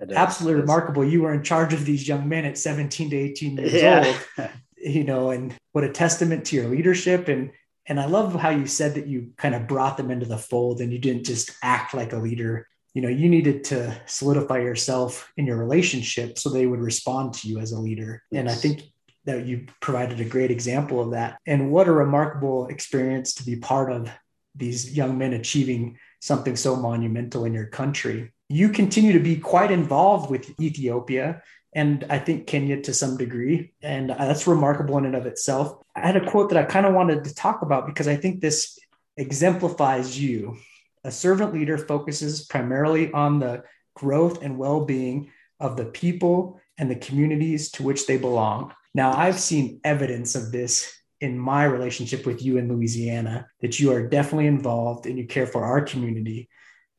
It 0.00 0.12
absolutely 0.12 0.60
remarkable. 0.60 1.04
You 1.04 1.22
were 1.22 1.34
in 1.34 1.42
charge 1.42 1.72
of 1.72 1.84
these 1.84 2.08
young 2.08 2.28
men 2.28 2.44
at 2.44 2.58
17 2.58 3.10
to 3.10 3.16
18 3.16 3.56
years 3.56 3.72
yeah. 3.72 4.16
old, 4.38 4.50
you 4.76 5.04
know, 5.04 5.30
and 5.30 5.54
what 5.72 5.84
a 5.84 5.90
testament 5.90 6.44
to 6.46 6.56
your 6.56 6.68
leadership. 6.68 7.28
And 7.28 7.52
and 7.86 8.00
I 8.00 8.06
love 8.06 8.34
how 8.34 8.48
you 8.48 8.66
said 8.66 8.94
that 8.94 9.06
you 9.06 9.32
kind 9.36 9.54
of 9.54 9.68
brought 9.68 9.96
them 9.96 10.10
into 10.10 10.26
the 10.26 10.38
fold 10.38 10.80
and 10.80 10.92
you 10.92 10.98
didn't 10.98 11.24
just 11.24 11.52
act 11.62 11.92
like 11.92 12.12
a 12.12 12.18
leader. 12.18 12.66
You 12.94 13.02
know, 13.02 13.08
you 13.08 13.28
needed 13.28 13.64
to 13.64 13.94
solidify 14.06 14.60
yourself 14.60 15.30
in 15.36 15.46
your 15.46 15.58
relationship 15.58 16.38
so 16.38 16.48
they 16.48 16.66
would 16.66 16.80
respond 16.80 17.34
to 17.34 17.48
you 17.48 17.58
as 17.58 17.72
a 17.72 17.78
leader. 17.78 18.22
Yes. 18.30 18.40
And 18.40 18.48
I 18.48 18.54
think 18.54 18.84
that 19.26 19.46
you 19.46 19.66
provided 19.80 20.20
a 20.20 20.24
great 20.24 20.50
example 20.50 21.00
of 21.00 21.10
that. 21.10 21.38
And 21.46 21.70
what 21.70 21.88
a 21.88 21.92
remarkable 21.92 22.68
experience 22.68 23.34
to 23.34 23.44
be 23.44 23.56
part 23.56 23.92
of 23.92 24.10
these 24.54 24.96
young 24.96 25.18
men 25.18 25.32
achieving 25.32 25.98
something 26.20 26.56
so 26.56 26.76
monumental 26.76 27.44
in 27.44 27.54
your 27.54 27.66
country. 27.66 28.32
You 28.48 28.68
continue 28.68 29.12
to 29.12 29.20
be 29.20 29.36
quite 29.36 29.70
involved 29.70 30.30
with 30.30 30.58
Ethiopia 30.60 31.42
and 31.74 32.06
I 32.08 32.18
think 32.18 32.46
Kenya 32.46 32.80
to 32.82 32.94
some 32.94 33.16
degree. 33.16 33.72
And 33.82 34.10
uh, 34.10 34.16
that's 34.16 34.46
remarkable 34.46 34.96
in 34.98 35.06
and 35.06 35.16
of 35.16 35.26
itself. 35.26 35.82
I 35.96 36.06
had 36.06 36.16
a 36.16 36.30
quote 36.30 36.50
that 36.50 36.58
I 36.58 36.64
kind 36.64 36.86
of 36.86 36.94
wanted 36.94 37.24
to 37.24 37.34
talk 37.34 37.62
about 37.62 37.86
because 37.86 38.06
I 38.06 38.16
think 38.16 38.40
this 38.40 38.78
exemplifies 39.16 40.18
you. 40.18 40.56
A 41.02 41.10
servant 41.10 41.52
leader 41.52 41.76
focuses 41.76 42.46
primarily 42.46 43.12
on 43.12 43.40
the 43.40 43.64
growth 43.94 44.42
and 44.42 44.56
well 44.56 44.84
being 44.84 45.30
of 45.60 45.76
the 45.76 45.84
people 45.84 46.60
and 46.78 46.90
the 46.90 46.96
communities 46.96 47.70
to 47.72 47.82
which 47.82 48.06
they 48.06 48.16
belong. 48.16 48.72
Now, 48.94 49.12
I've 49.12 49.38
seen 49.38 49.80
evidence 49.84 50.34
of 50.34 50.52
this 50.52 50.96
in 51.20 51.38
my 51.38 51.64
relationship 51.64 52.26
with 52.26 52.42
you 52.42 52.58
in 52.58 52.68
Louisiana 52.68 53.46
that 53.60 53.78
you 53.80 53.92
are 53.92 54.06
definitely 54.06 54.46
involved 54.46 55.06
and 55.06 55.18
you 55.18 55.26
care 55.26 55.46
for 55.46 55.64
our 55.64 55.80
community. 55.80 56.48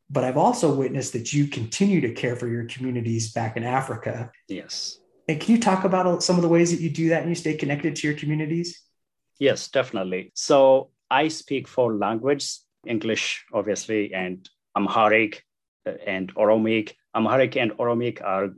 But 0.09 0.23
I've 0.23 0.37
also 0.37 0.73
witnessed 0.73 1.13
that 1.13 1.33
you 1.33 1.47
continue 1.47 2.01
to 2.01 2.13
care 2.13 2.35
for 2.35 2.47
your 2.47 2.65
communities 2.65 3.31
back 3.33 3.57
in 3.57 3.63
Africa. 3.63 4.31
Yes. 4.47 4.99
And 5.27 5.39
can 5.39 5.55
you 5.55 5.61
talk 5.61 5.83
about 5.83 6.23
some 6.23 6.35
of 6.35 6.43
the 6.43 6.47
ways 6.47 6.71
that 6.71 6.81
you 6.81 6.89
do 6.89 7.09
that 7.09 7.21
and 7.21 7.29
you 7.29 7.35
stay 7.35 7.55
connected 7.55 7.95
to 7.95 8.07
your 8.07 8.15
communities? 8.15 8.81
Yes, 9.39 9.67
definitely. 9.67 10.31
So 10.35 10.91
I 11.09 11.27
speak 11.29 11.67
four 11.67 11.95
languages 11.95 12.65
English, 12.85 13.45
obviously, 13.53 14.13
and 14.13 14.47
Amharic 14.77 15.43
uh, 15.85 15.93
and 16.05 16.33
Oromic. 16.35 16.93
Amharic 17.15 17.57
and 17.57 17.71
Oromic 17.73 18.21
are 18.23 18.49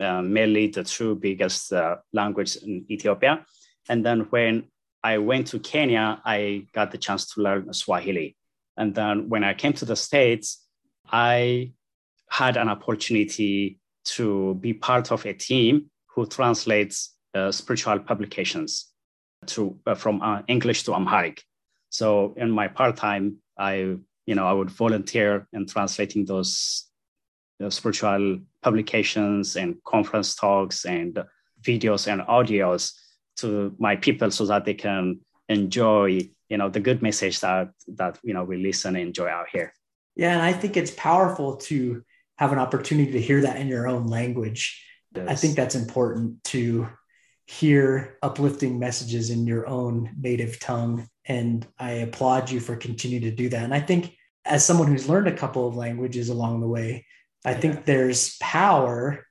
uh, 0.00 0.22
mainly 0.22 0.66
the 0.68 0.84
two 0.84 1.14
biggest 1.14 1.72
uh, 1.72 1.96
languages 2.12 2.56
in 2.56 2.84
Ethiopia. 2.90 3.44
And 3.88 4.04
then 4.04 4.20
when 4.30 4.64
I 5.06 5.18
went 5.18 5.46
to 5.48 5.60
Kenya, 5.60 6.20
I 6.24 6.66
got 6.72 6.90
the 6.90 6.98
chance 6.98 7.22
to 7.30 7.40
learn 7.40 7.72
Swahili. 7.72 8.36
And 8.76 8.92
then 8.92 9.28
when 9.28 9.44
I 9.44 9.54
came 9.54 9.72
to 9.74 9.84
the 9.84 9.94
States, 9.94 10.66
I 11.12 11.70
had 12.28 12.56
an 12.56 12.68
opportunity 12.68 13.78
to 14.16 14.54
be 14.54 14.72
part 14.72 15.12
of 15.12 15.24
a 15.24 15.32
team 15.32 15.90
who 16.08 16.26
translates 16.26 17.14
uh, 17.36 17.52
spiritual 17.52 18.00
publications 18.00 18.90
to 19.52 19.78
uh, 19.86 19.94
from 19.94 20.20
uh, 20.22 20.42
English 20.48 20.82
to 20.84 20.94
Amharic. 20.94 21.40
So 21.88 22.34
in 22.36 22.50
my 22.50 22.66
part 22.66 22.96
time, 22.96 23.36
I 23.56 23.74
you 24.28 24.34
know 24.34 24.46
I 24.48 24.54
would 24.58 24.70
volunteer 24.70 25.46
in 25.52 25.66
translating 25.66 26.24
those 26.24 26.84
spiritual 27.68 28.40
publications 28.60 29.54
and 29.54 29.76
conference 29.84 30.34
talks 30.34 30.84
and 30.84 31.12
videos 31.62 32.08
and 32.12 32.22
audios 32.22 32.82
to 33.36 33.74
my 33.78 33.96
people 33.96 34.30
so 34.30 34.46
that 34.46 34.64
they 34.64 34.74
can 34.74 35.20
enjoy 35.48 36.18
you 36.48 36.56
know 36.56 36.68
the 36.68 36.80
good 36.80 37.02
message 37.02 37.40
that 37.40 37.68
that 37.88 38.18
you 38.22 38.34
know 38.34 38.44
we 38.44 38.56
listen 38.56 38.96
and 38.96 39.06
enjoy 39.06 39.28
out 39.28 39.46
here 39.52 39.72
yeah, 40.16 40.32
and 40.32 40.42
I 40.42 40.54
think 40.54 40.76
it's 40.76 40.90
powerful 40.92 41.56
to 41.56 42.02
have 42.38 42.52
an 42.52 42.58
opportunity 42.58 43.12
to 43.12 43.20
hear 43.20 43.42
that 43.42 43.58
in 43.58 43.68
your 43.68 43.86
own 43.86 44.06
language. 44.06 44.82
Yes. 45.14 45.28
I 45.28 45.34
think 45.34 45.56
that's 45.56 45.74
important 45.74 46.42
to 46.44 46.88
hear 47.46 48.18
uplifting 48.22 48.78
messages 48.78 49.30
in 49.30 49.46
your 49.46 49.68
own 49.68 50.10
native 50.18 50.58
tongue. 50.58 51.06
And 51.26 51.66
I 51.78 51.92
applaud 51.92 52.50
you 52.50 52.60
for 52.60 52.76
continuing 52.76 53.24
to 53.24 53.30
do 53.30 53.48
that. 53.50 53.62
And 53.62 53.74
I 53.74 53.80
think 53.80 54.16
as 54.44 54.64
someone 54.64 54.88
who's 54.88 55.08
learned 55.08 55.28
a 55.28 55.36
couple 55.36 55.68
of 55.68 55.76
languages 55.76 56.28
along 56.28 56.60
the 56.60 56.68
way, 56.68 57.06
I 57.44 57.52
yeah. 57.52 57.58
think 57.58 57.84
there's 57.84 58.36
power 58.38 59.26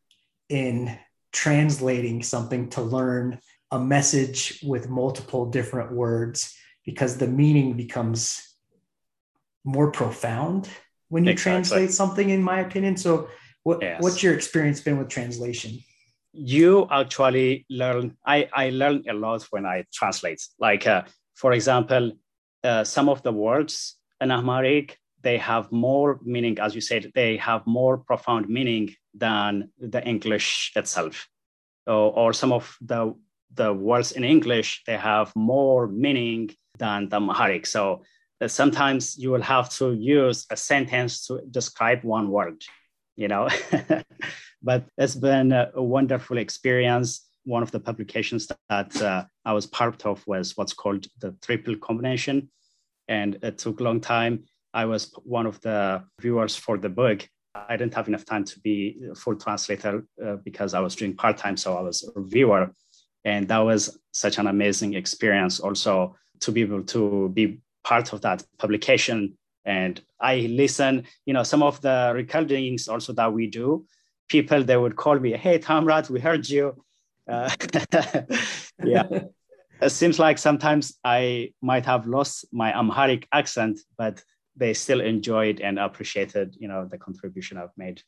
in 0.50 0.98
translating 1.34 2.24
something 2.24 2.70
to 2.70 2.82
learn 2.82 3.40
a 3.76 3.80
message 3.80 4.60
with 4.64 4.90
multiple 4.90 5.46
different 5.58 5.92
words 5.92 6.56
because 6.86 7.18
the 7.18 7.28
meaning 7.28 7.74
becomes 7.74 8.56
more 9.64 9.92
profound 9.92 10.70
when 11.10 11.26
you 11.26 11.32
exactly. 11.32 11.52
translate 11.52 11.92
something 11.92 12.30
in 12.30 12.42
my 12.42 12.60
opinion 12.60 12.96
so 12.96 13.28
what, 13.64 13.82
yes. 13.82 14.02
what's 14.02 14.24
your 14.24 14.34
experience 14.34 14.80
been 14.80 14.98
with 14.98 15.10
translation 15.10 15.72
you 16.32 16.88
actually 16.90 17.66
learn 17.70 18.16
i 18.26 18.48
i 18.54 18.70
learn 18.70 19.04
a 19.10 19.14
lot 19.14 19.42
when 19.50 19.66
i 19.66 19.84
translate 19.94 20.42
like 20.60 20.88
uh, 20.88 21.02
for 21.34 21.52
example 21.54 22.12
uh, 22.64 22.84
some 22.84 23.10
of 23.10 23.22
the 23.24 23.32
words 23.32 23.98
in 24.22 24.32
amharic 24.32 24.98
they 25.22 25.38
have 25.38 25.72
more 25.72 26.20
meaning 26.24 26.58
as 26.60 26.76
you 26.76 26.82
said 26.82 27.12
they 27.16 27.36
have 27.38 27.62
more 27.66 27.98
profound 27.98 28.48
meaning 28.48 28.94
than 29.14 29.70
the 29.80 30.02
english 30.08 30.72
itself 30.76 31.28
or, 31.88 32.12
or 32.22 32.34
some 32.34 32.52
of 32.52 32.78
the 32.82 33.14
the 33.54 33.74
words 33.74 34.12
in 34.12 34.24
english 34.24 34.84
they 34.86 34.98
have 34.98 35.32
more 35.36 35.88
meaning 35.88 36.50
than 36.78 37.08
the 37.10 37.16
amharic 37.18 37.66
so 37.66 38.02
that 38.40 38.52
sometimes 38.52 39.18
you 39.18 39.32
will 39.32 39.42
have 39.42 39.70
to 39.70 39.94
use 39.94 40.46
a 40.50 40.58
sentence 40.58 41.26
to 41.28 41.42
describe 41.50 42.04
one 42.04 42.30
word, 42.30 42.64
you 43.16 43.28
know. 43.28 43.48
but 44.62 44.86
it's 44.98 45.16
been 45.16 45.52
a, 45.52 45.72
wonderful 45.76 46.38
experience. 46.38 47.22
One 47.46 47.64
of 47.64 47.72
the 47.72 47.80
publications 47.80 48.48
that 48.70 49.02
uh, 49.02 49.26
I 49.46 49.54
was 49.54 49.68
part 49.68 50.06
of 50.06 50.26
was 50.28 50.58
what's 50.58 50.74
called 50.74 51.08
the 51.20 51.36
triple 51.42 51.76
combination. 51.78 52.50
And 53.08 53.38
it 53.44 53.58
took 53.60 53.80
a 53.80 53.84
long 53.84 54.02
time. 54.02 54.44
I 54.74 54.86
was 54.86 55.14
one 55.24 55.46
of 55.46 55.62
the 55.62 56.04
viewers 56.20 56.56
for 56.56 56.78
the 56.78 56.90
book. 56.90 57.28
I 57.54 57.78
didn't 57.78 57.94
have 57.94 58.10
enough 58.10 58.26
time 58.26 58.44
to 58.44 58.60
be 58.60 59.00
a 59.12 59.16
full 59.16 59.36
translator 59.36 60.06
uh, 60.24 60.36
because 60.44 60.74
I 60.74 60.82
was 60.82 60.96
doing 60.96 61.16
part 61.16 61.38
time. 61.38 61.56
So 61.56 61.78
I 61.78 61.82
was 61.82 62.04
a 62.16 62.22
viewer. 62.22 62.72
And 63.26 63.48
that 63.50 63.60
was 63.60 64.00
such 64.12 64.38
an 64.38 64.48
amazing 64.48 64.94
experience 64.94 65.60
also 65.60 66.16
to 66.42 66.52
be 66.52 66.62
able 66.62 66.84
to 66.84 67.30
be 67.34 67.60
part 67.84 68.14
of 68.14 68.22
that 68.22 68.44
publication. 68.58 69.38
And 69.66 70.00
i 70.22 70.36
listen 70.64 71.04
you 71.26 71.34
know 71.34 71.44
some 71.44 71.64
of 71.64 71.80
the 71.82 72.12
recordings 72.16 72.88
also 72.88 73.14
that 73.14 73.32
we 73.32 73.48
do 73.48 73.86
people 74.30 74.64
they 74.64 74.78
would 74.78 74.96
call 74.96 75.20
me 75.20 75.32
hey 75.34 75.60
tamrat 75.60 76.10
we 76.10 76.20
heard 76.20 76.48
you. 76.50 76.76
Uh, 77.30 77.50
yeah. 78.84 79.08
It 79.82 79.90
seems 79.90 80.20
like 80.20 80.38
sometimes 80.38 80.98
i 81.04 81.52
might 81.62 81.86
have 81.86 82.08
lost 82.08 82.46
my 82.52 82.74
amharic 82.78 83.28
accent 83.32 83.80
but 83.98 84.24
they 84.56 84.74
still 84.74 85.02
enjoyed 85.02 85.60
and 85.60 85.78
appreciated 85.80 86.56
you 86.60 86.68
know 86.68 86.86
the 86.86 86.98
contribution 86.98 87.58
i've 87.58 87.78
made 87.78 88.02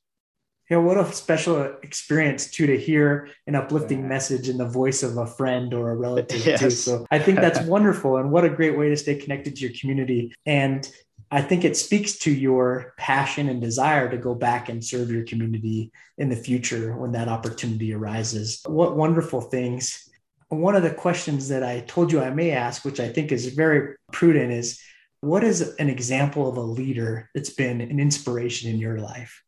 yeah, 0.69 0.77
what 0.77 0.97
a 0.97 1.11
special 1.13 1.63
experience 1.81 2.51
too 2.51 2.67
to 2.67 2.77
hear 2.77 3.29
an 3.47 3.55
uplifting 3.55 4.01
yeah. 4.01 4.07
message 4.07 4.49
in 4.49 4.57
the 4.57 4.67
voice 4.67 5.01
of 5.01 5.17
a 5.17 5.25
friend 5.25 5.73
or 5.73 5.91
a 5.91 5.95
relative 5.95 6.45
yes. 6.45 6.59
too. 6.59 6.69
So 6.69 7.05
I 7.09 7.19
think 7.19 7.39
that's 7.39 7.61
wonderful, 7.67 8.17
and 8.17 8.31
what 8.31 8.43
a 8.43 8.49
great 8.49 8.77
way 8.77 8.89
to 8.89 8.97
stay 8.97 9.15
connected 9.15 9.55
to 9.55 9.61
your 9.61 9.71
community. 9.79 10.33
And 10.45 10.89
I 11.31 11.41
think 11.41 11.65
it 11.65 11.75
speaks 11.75 12.17
to 12.19 12.31
your 12.31 12.93
passion 12.97 13.49
and 13.49 13.61
desire 13.61 14.09
to 14.09 14.17
go 14.17 14.33
back 14.33 14.69
and 14.69 14.83
serve 14.83 15.11
your 15.11 15.25
community 15.25 15.91
in 16.17 16.29
the 16.29 16.35
future 16.35 16.95
when 16.95 17.11
that 17.13 17.27
opportunity 17.27 17.93
arises. 17.93 18.61
What 18.65 18.95
wonderful 18.95 19.41
things. 19.41 20.09
One 20.49 20.75
of 20.75 20.83
the 20.83 20.93
questions 20.93 21.49
that 21.49 21.63
I 21.63 21.81
told 21.81 22.11
you 22.11 22.21
I 22.21 22.29
may 22.29 22.51
ask, 22.51 22.85
which 22.85 23.01
I 23.01 23.09
think 23.09 23.33
is 23.33 23.53
very 23.53 23.95
prudent, 24.13 24.53
is 24.53 24.79
what 25.19 25.43
is 25.43 25.75
an 25.75 25.89
example 25.89 26.47
of 26.47 26.55
a 26.55 26.61
leader 26.61 27.29
that's 27.35 27.49
been 27.49 27.81
an 27.81 27.99
inspiration 27.99 28.69
in 28.69 28.79
your 28.79 28.99
life? 28.99 29.43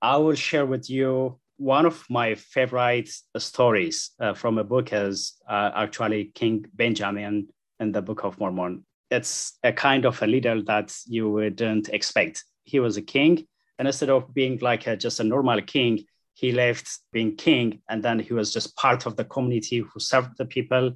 I 0.00 0.16
will 0.18 0.34
share 0.34 0.64
with 0.64 0.88
you 0.88 1.40
one 1.56 1.84
of 1.84 2.06
my 2.08 2.36
favorite 2.36 3.10
stories 3.36 4.12
uh, 4.20 4.32
from 4.32 4.58
a 4.58 4.64
book 4.64 4.92
is 4.92 5.34
uh, 5.48 5.72
actually 5.74 6.26
King 6.36 6.66
Benjamin 6.72 7.48
in 7.80 7.90
the 7.90 8.00
Book 8.00 8.22
of 8.22 8.38
Mormon. 8.38 8.86
It's 9.10 9.58
a 9.64 9.72
kind 9.72 10.04
of 10.04 10.22
a 10.22 10.26
leader 10.28 10.62
that 10.62 10.96
you 11.06 11.28
wouldn't 11.28 11.88
expect. 11.88 12.44
He 12.62 12.78
was 12.78 12.96
a 12.96 13.02
king, 13.02 13.44
and 13.78 13.88
instead 13.88 14.10
of 14.10 14.32
being 14.32 14.58
like 14.62 14.86
a, 14.86 14.96
just 14.96 15.18
a 15.18 15.24
normal 15.24 15.60
king, 15.62 16.04
he 16.34 16.52
left 16.52 17.00
being 17.12 17.34
king, 17.34 17.82
and 17.90 18.00
then 18.00 18.20
he 18.20 18.32
was 18.34 18.52
just 18.52 18.76
part 18.76 19.04
of 19.04 19.16
the 19.16 19.24
community 19.24 19.78
who 19.78 19.98
served 19.98 20.36
the 20.38 20.44
people, 20.44 20.92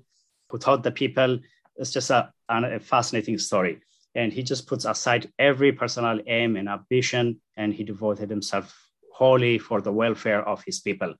who 0.48 0.58
taught 0.58 0.84
the 0.84 0.92
people. 0.92 1.40
It's 1.74 1.90
just 1.90 2.10
a, 2.10 2.30
a 2.48 2.78
fascinating 2.78 3.38
story. 3.38 3.80
And 4.14 4.32
he 4.32 4.44
just 4.44 4.68
puts 4.68 4.84
aside 4.84 5.32
every 5.40 5.72
personal 5.72 6.20
aim 6.28 6.54
and 6.54 6.68
ambition, 6.68 7.40
and 7.56 7.74
he 7.74 7.82
devoted 7.82 8.30
himself 8.30 8.91
wholly 9.12 9.58
for 9.58 9.80
the 9.80 9.92
welfare 9.92 10.46
of 10.48 10.62
his 10.64 10.80
people. 10.80 11.14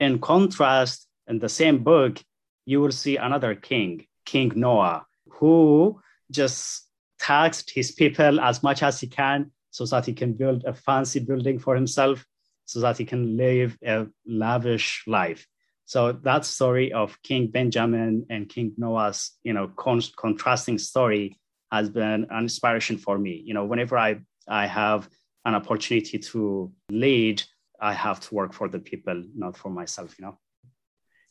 In 0.00 0.18
contrast, 0.18 1.08
in 1.28 1.38
the 1.38 1.48
same 1.48 1.82
book, 1.82 2.18
you 2.66 2.80
will 2.80 2.92
see 2.92 3.16
another 3.16 3.54
king, 3.54 4.06
King 4.24 4.52
Noah, 4.54 5.06
who 5.28 6.00
just 6.30 6.88
taxed 7.18 7.70
his 7.70 7.92
people 7.92 8.40
as 8.40 8.62
much 8.62 8.82
as 8.82 9.00
he 9.00 9.06
can 9.06 9.50
so 9.70 9.84
that 9.86 10.06
he 10.06 10.12
can 10.12 10.32
build 10.32 10.64
a 10.64 10.74
fancy 10.74 11.20
building 11.20 11.58
for 11.58 11.74
himself 11.74 12.24
so 12.66 12.80
that 12.80 12.98
he 12.98 13.04
can 13.04 13.36
live 13.36 13.76
a 13.84 14.06
lavish 14.26 15.04
life 15.06 15.46
so 15.84 16.12
that 16.12 16.44
story 16.44 16.92
of 16.92 17.20
king 17.22 17.46
benjamin 17.46 18.24
and 18.30 18.48
king 18.48 18.72
noah's 18.76 19.32
you 19.42 19.52
know 19.52 19.68
con- 19.76 20.00
contrasting 20.16 20.78
story 20.78 21.38
has 21.70 21.90
been 21.90 22.26
an 22.30 22.42
inspiration 22.42 22.96
for 22.96 23.18
me 23.18 23.42
you 23.44 23.54
know 23.54 23.64
whenever 23.64 23.98
i 23.98 24.16
i 24.48 24.66
have 24.66 25.08
an 25.44 25.54
opportunity 25.54 26.18
to 26.18 26.72
lead 26.90 27.42
i 27.80 27.92
have 27.92 28.20
to 28.20 28.34
work 28.34 28.52
for 28.52 28.68
the 28.68 28.78
people 28.78 29.22
not 29.36 29.56
for 29.56 29.70
myself 29.70 30.14
you 30.18 30.24
know 30.24 30.38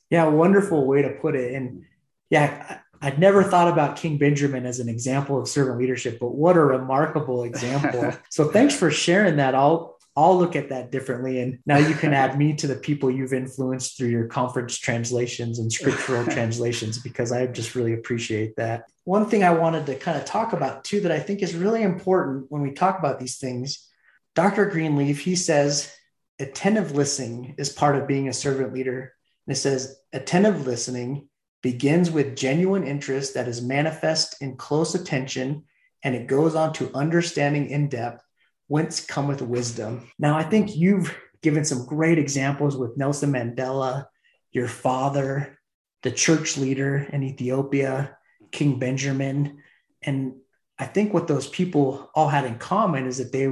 yeah 0.10 0.26
wonderful 0.26 0.86
way 0.86 1.02
to 1.02 1.10
put 1.10 1.36
it 1.36 1.54
and 1.54 1.84
yeah 2.30 2.80
I'd 3.04 3.20
never 3.20 3.44
thought 3.44 3.68
about 3.68 3.98
King 3.98 4.18
Benjamin 4.18 4.66
as 4.66 4.80
an 4.80 4.88
example 4.88 5.38
of 5.38 5.50
servant 5.50 5.78
leadership, 5.78 6.20
but 6.22 6.36
what 6.36 6.56
a 6.56 6.62
remarkable 6.62 7.44
example. 7.44 8.14
so 8.30 8.48
thanks 8.48 8.74
for 8.74 8.90
sharing 8.90 9.36
that. 9.36 9.54
I'll 9.54 9.98
I'll 10.16 10.38
look 10.38 10.56
at 10.56 10.70
that 10.70 10.92
differently. 10.92 11.42
And 11.42 11.60
now 11.66 11.78
you 11.78 11.96
can 11.96 12.14
add 12.14 12.38
me 12.38 12.54
to 12.58 12.68
the 12.68 12.76
people 12.76 13.10
you've 13.10 13.34
influenced 13.34 13.98
through 13.98 14.10
your 14.10 14.28
conference 14.28 14.78
translations 14.78 15.60
and 15.60 15.74
scriptural 15.74 16.24
translations, 16.32 17.00
because 17.00 17.32
I 17.32 17.48
just 17.48 17.76
really 17.76 17.94
appreciate 17.94 18.56
that. 18.58 18.86
One 19.06 19.28
thing 19.28 19.44
I 19.44 19.52
wanted 19.52 19.86
to 19.88 19.96
kind 19.96 20.18
of 20.18 20.24
talk 20.26 20.54
about 20.54 20.84
too 20.84 21.02
that 21.02 21.12
I 21.12 21.20
think 21.20 21.42
is 21.42 21.56
really 21.56 21.82
important 21.82 22.46
when 22.50 22.62
we 22.62 22.72
talk 22.72 23.00
about 23.00 23.20
these 23.20 23.38
things, 23.38 23.90
Dr. 24.36 24.66
Greenleaf, 24.66 25.20
he 25.20 25.36
says 25.36 25.94
attentive 26.40 26.92
listening 26.92 27.56
is 27.58 27.70
part 27.70 27.96
of 27.96 28.08
being 28.08 28.28
a 28.28 28.34
servant 28.34 28.74
leader. 28.74 29.14
And 29.46 29.56
it 29.56 29.60
says 29.60 29.98
attentive 30.12 30.66
listening 30.66 31.30
begins 31.62 32.12
with 32.12 32.36
genuine 32.36 32.84
interest 32.84 33.34
that 33.36 33.48
is 33.48 33.62
manifest 33.62 34.42
in 34.42 34.58
close 34.58 34.96
attention, 34.96 35.64
and 36.04 36.16
it 36.16 36.28
goes 36.28 36.56
on 36.56 36.74
to 36.74 36.94
understanding 36.94 37.70
in 37.70 37.88
depth, 37.88 38.24
whence 38.68 39.06
cometh 39.06 39.42
wisdom. 39.42 40.10
Now, 40.20 40.38
I 40.38 40.44
think 40.44 40.76
you've 40.76 41.16
given 41.42 41.64
some 41.64 41.86
great 41.86 42.18
examples 42.18 42.76
with 42.76 42.98
Nelson 42.98 43.32
Mandela, 43.32 44.06
your 44.52 44.68
father, 44.68 45.60
the 46.02 46.12
church 46.12 46.58
leader 46.58 47.08
in 47.12 47.24
Ethiopia, 47.24 48.18
King 48.52 48.80
Benjamin. 48.80 49.62
And 50.02 50.36
I 50.78 50.86
think 50.86 51.14
what 51.14 51.28
those 51.28 51.48
people 51.48 52.10
all 52.14 52.28
had 52.28 52.46
in 52.46 52.58
common 52.58 53.08
is 53.08 53.18
that 53.18 53.32
they 53.32 53.50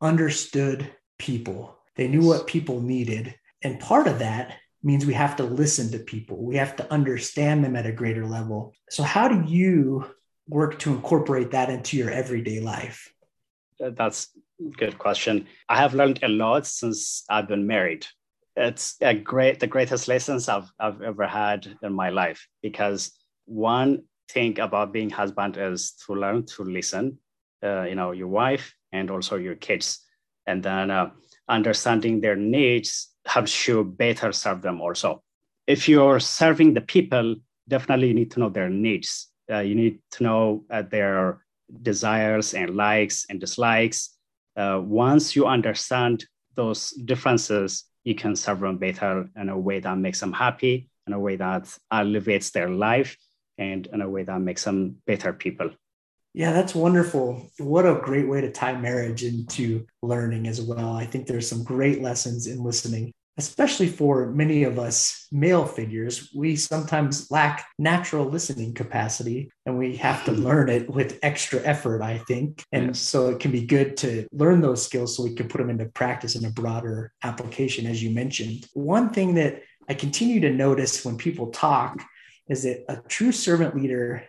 understood 0.00 0.90
people, 1.18 1.78
they 1.96 2.08
knew 2.08 2.26
what 2.26 2.46
people 2.46 2.80
needed. 2.80 3.34
And 3.62 3.80
part 3.80 4.06
of 4.06 4.20
that 4.20 4.56
means 4.82 5.04
we 5.04 5.14
have 5.14 5.36
to 5.36 5.42
listen 5.42 5.90
to 5.90 5.98
people. 5.98 6.44
We 6.44 6.56
have 6.56 6.76
to 6.76 6.92
understand 6.92 7.64
them 7.64 7.76
at 7.76 7.86
a 7.86 7.92
greater 7.92 8.26
level. 8.26 8.72
So, 8.90 9.02
how 9.02 9.28
do 9.28 9.42
you 9.50 10.04
work 10.48 10.78
to 10.80 10.92
incorporate 10.92 11.50
that 11.50 11.70
into 11.70 11.96
your 11.96 12.10
everyday 12.10 12.60
life? 12.60 13.12
That's 13.80 14.28
a 14.60 14.70
good 14.76 14.98
question. 14.98 15.46
I 15.68 15.76
have 15.76 15.94
learned 15.94 16.20
a 16.22 16.28
lot 16.28 16.66
since 16.66 17.24
I've 17.28 17.48
been 17.48 17.66
married. 17.66 18.06
It's 18.56 18.96
a 19.00 19.14
great, 19.14 19.60
the 19.60 19.66
greatest 19.66 20.08
lessons 20.08 20.48
I've, 20.48 20.70
I've 20.80 21.00
ever 21.02 21.26
had 21.26 21.76
in 21.82 21.92
my 21.92 22.10
life 22.10 22.46
because 22.62 23.12
one 23.46 24.02
thing 24.28 24.58
about 24.58 24.92
being 24.92 25.10
husband 25.10 25.56
is 25.56 25.92
to 26.06 26.14
learn 26.14 26.44
to 26.46 26.64
listen, 26.64 27.18
uh, 27.62 27.82
you 27.82 27.94
know, 27.94 28.10
your 28.12 28.28
wife 28.28 28.74
and 28.92 29.10
also 29.10 29.36
your 29.36 29.54
kids, 29.54 30.00
and 30.46 30.62
then 30.62 30.90
uh, 30.90 31.10
understanding 31.48 32.20
their 32.20 32.36
needs 32.36 33.08
helps 33.26 33.68
you 33.68 33.84
better 33.84 34.32
serve 34.32 34.62
them 34.62 34.80
also. 34.80 35.22
If 35.66 35.88
you're 35.88 36.20
serving 36.20 36.74
the 36.74 36.80
people, 36.80 37.36
definitely 37.68 38.08
you 38.08 38.14
need 38.14 38.30
to 38.32 38.40
know 38.40 38.48
their 38.48 38.70
needs. 38.70 39.28
Uh, 39.50 39.60
you 39.60 39.74
need 39.74 40.00
to 40.12 40.22
know 40.22 40.64
uh, 40.70 40.82
their 40.82 41.44
desires 41.82 42.54
and 42.54 42.74
likes 42.74 43.26
and 43.28 43.40
dislikes. 43.40 44.16
Uh, 44.56 44.80
once 44.82 45.36
you 45.36 45.46
understand 45.46 46.24
those 46.54 46.90
differences, 46.90 47.84
you 48.04 48.14
can 48.14 48.34
serve 48.34 48.60
them 48.60 48.78
better 48.78 49.28
in 49.36 49.48
a 49.48 49.58
way 49.58 49.80
that 49.80 49.98
makes 49.98 50.20
them 50.20 50.32
happy, 50.32 50.88
in 51.06 51.12
a 51.12 51.20
way 51.20 51.36
that 51.36 51.68
elevates 51.92 52.50
their 52.50 52.70
life, 52.70 53.16
and 53.58 53.86
in 53.92 54.00
a 54.00 54.08
way 54.08 54.22
that 54.22 54.40
makes 54.40 54.64
them 54.64 54.96
better 55.06 55.32
people. 55.32 55.70
Yeah, 56.38 56.52
that's 56.52 56.72
wonderful. 56.72 57.50
What 57.58 57.84
a 57.84 58.00
great 58.00 58.28
way 58.28 58.40
to 58.40 58.52
tie 58.52 58.76
marriage 58.76 59.24
into 59.24 59.84
learning 60.02 60.46
as 60.46 60.62
well. 60.62 60.92
I 60.92 61.04
think 61.04 61.26
there's 61.26 61.48
some 61.48 61.64
great 61.64 62.00
lessons 62.00 62.46
in 62.46 62.62
listening 62.62 63.12
especially 63.38 63.86
for 63.86 64.26
many 64.26 64.64
of 64.64 64.80
us 64.80 65.28
male 65.30 65.64
figures, 65.64 66.28
we 66.34 66.56
sometimes 66.56 67.30
lack 67.30 67.68
natural 67.78 68.26
listening 68.26 68.74
capacity 68.74 69.48
and 69.64 69.78
we 69.78 69.96
have 69.96 70.24
to 70.24 70.32
learn 70.32 70.68
it 70.68 70.90
with 70.90 71.20
extra 71.22 71.60
effort, 71.60 72.02
I 72.02 72.18
think. 72.18 72.64
And 72.72 72.88
yes. 72.88 72.98
so 72.98 73.30
it 73.30 73.38
can 73.38 73.52
be 73.52 73.64
good 73.64 73.96
to 73.98 74.26
learn 74.32 74.60
those 74.60 74.84
skills 74.84 75.16
so 75.16 75.22
we 75.22 75.36
can 75.36 75.46
put 75.46 75.58
them 75.58 75.70
into 75.70 75.86
practice 75.86 76.34
in 76.34 76.44
a 76.44 76.50
broader 76.50 77.12
application, 77.22 77.86
as 77.86 78.02
you 78.02 78.10
mentioned. 78.10 78.66
One 78.74 79.10
thing 79.10 79.36
that 79.36 79.62
I 79.88 79.94
continue 79.94 80.40
to 80.40 80.50
notice 80.50 81.04
when 81.04 81.16
people 81.16 81.52
talk 81.52 82.02
is 82.48 82.64
that 82.64 82.84
a 82.88 83.02
true 83.08 83.30
servant 83.30 83.76
leader 83.76 84.24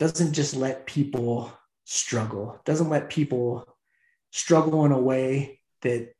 doesn't 0.00 0.32
just 0.32 0.56
let 0.56 0.86
people 0.86 1.52
struggle, 1.84 2.58
doesn't 2.64 2.88
let 2.88 3.10
people 3.10 3.68
struggle 4.32 4.86
in 4.86 4.92
a 4.92 4.98
way 4.98 5.60
that 5.82 6.14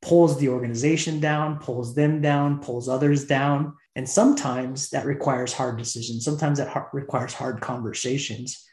pulls 0.00 0.38
the 0.38 0.48
organization 0.48 1.20
down, 1.20 1.58
pulls 1.58 1.94
them 1.94 2.22
down, 2.22 2.60
pulls 2.60 2.88
others 2.88 3.26
down. 3.26 3.74
And 3.94 4.08
sometimes 4.08 4.90
that 4.90 5.04
requires 5.04 5.52
hard 5.52 5.76
decisions. 5.76 6.24
Sometimes 6.24 6.58
that 6.58 6.88
requires 6.94 7.34
hard 7.34 7.60
conversations 7.60 8.64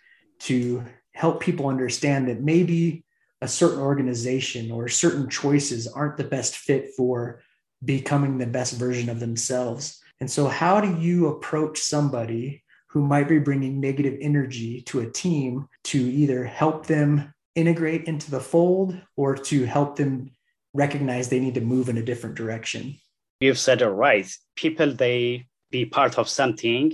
to 0.42 0.86
help 1.14 1.42
people 1.42 1.68
understand 1.68 2.30
that 2.30 2.42
maybe 2.42 3.04
a 3.42 3.48
certain 3.50 3.80
organization 3.80 4.72
or 4.72 4.88
certain 4.88 5.30
choices 5.30 5.86
aren't 5.86 6.16
the 6.16 6.24
best 6.24 6.56
fit 6.56 6.92
for 6.96 7.42
becoming 7.84 8.38
the 8.38 8.48
best 8.48 8.76
version 8.76 9.10
of 9.10 9.20
themselves. 9.20 10.00
And 10.22 10.32
so, 10.32 10.48
how 10.48 10.80
do 10.80 10.96
you 10.98 11.28
approach 11.28 11.80
somebody 11.80 12.64
who 12.96 13.06
might 13.06 13.28
be 13.28 13.40
bringing 13.40 13.82
negative 13.82 14.18
energy 14.22 14.82
to 14.84 15.02
a 15.02 15.12
team 15.12 15.68
to 15.84 16.00
either 16.00 16.46
help 16.46 16.86
them 16.86 17.34
integrate 17.54 18.06
into 18.06 18.32
the 18.32 18.40
fold 18.40 18.96
or 19.18 19.36
to 19.36 19.66
help 19.66 19.98
them 19.98 20.32
recognize 20.74 21.28
they 21.28 21.42
need 21.42 21.56
to 21.56 21.60
move 21.60 21.90
in 21.90 21.98
a 21.98 22.02
different 22.02 22.38
direction. 22.38 22.98
You've 23.42 23.60
said 23.60 23.82
it 23.82 23.90
right. 23.90 24.26
People, 24.56 24.94
they 24.94 25.46
be 25.72 25.86
part 25.86 26.18
of 26.18 26.30
something. 26.30 26.94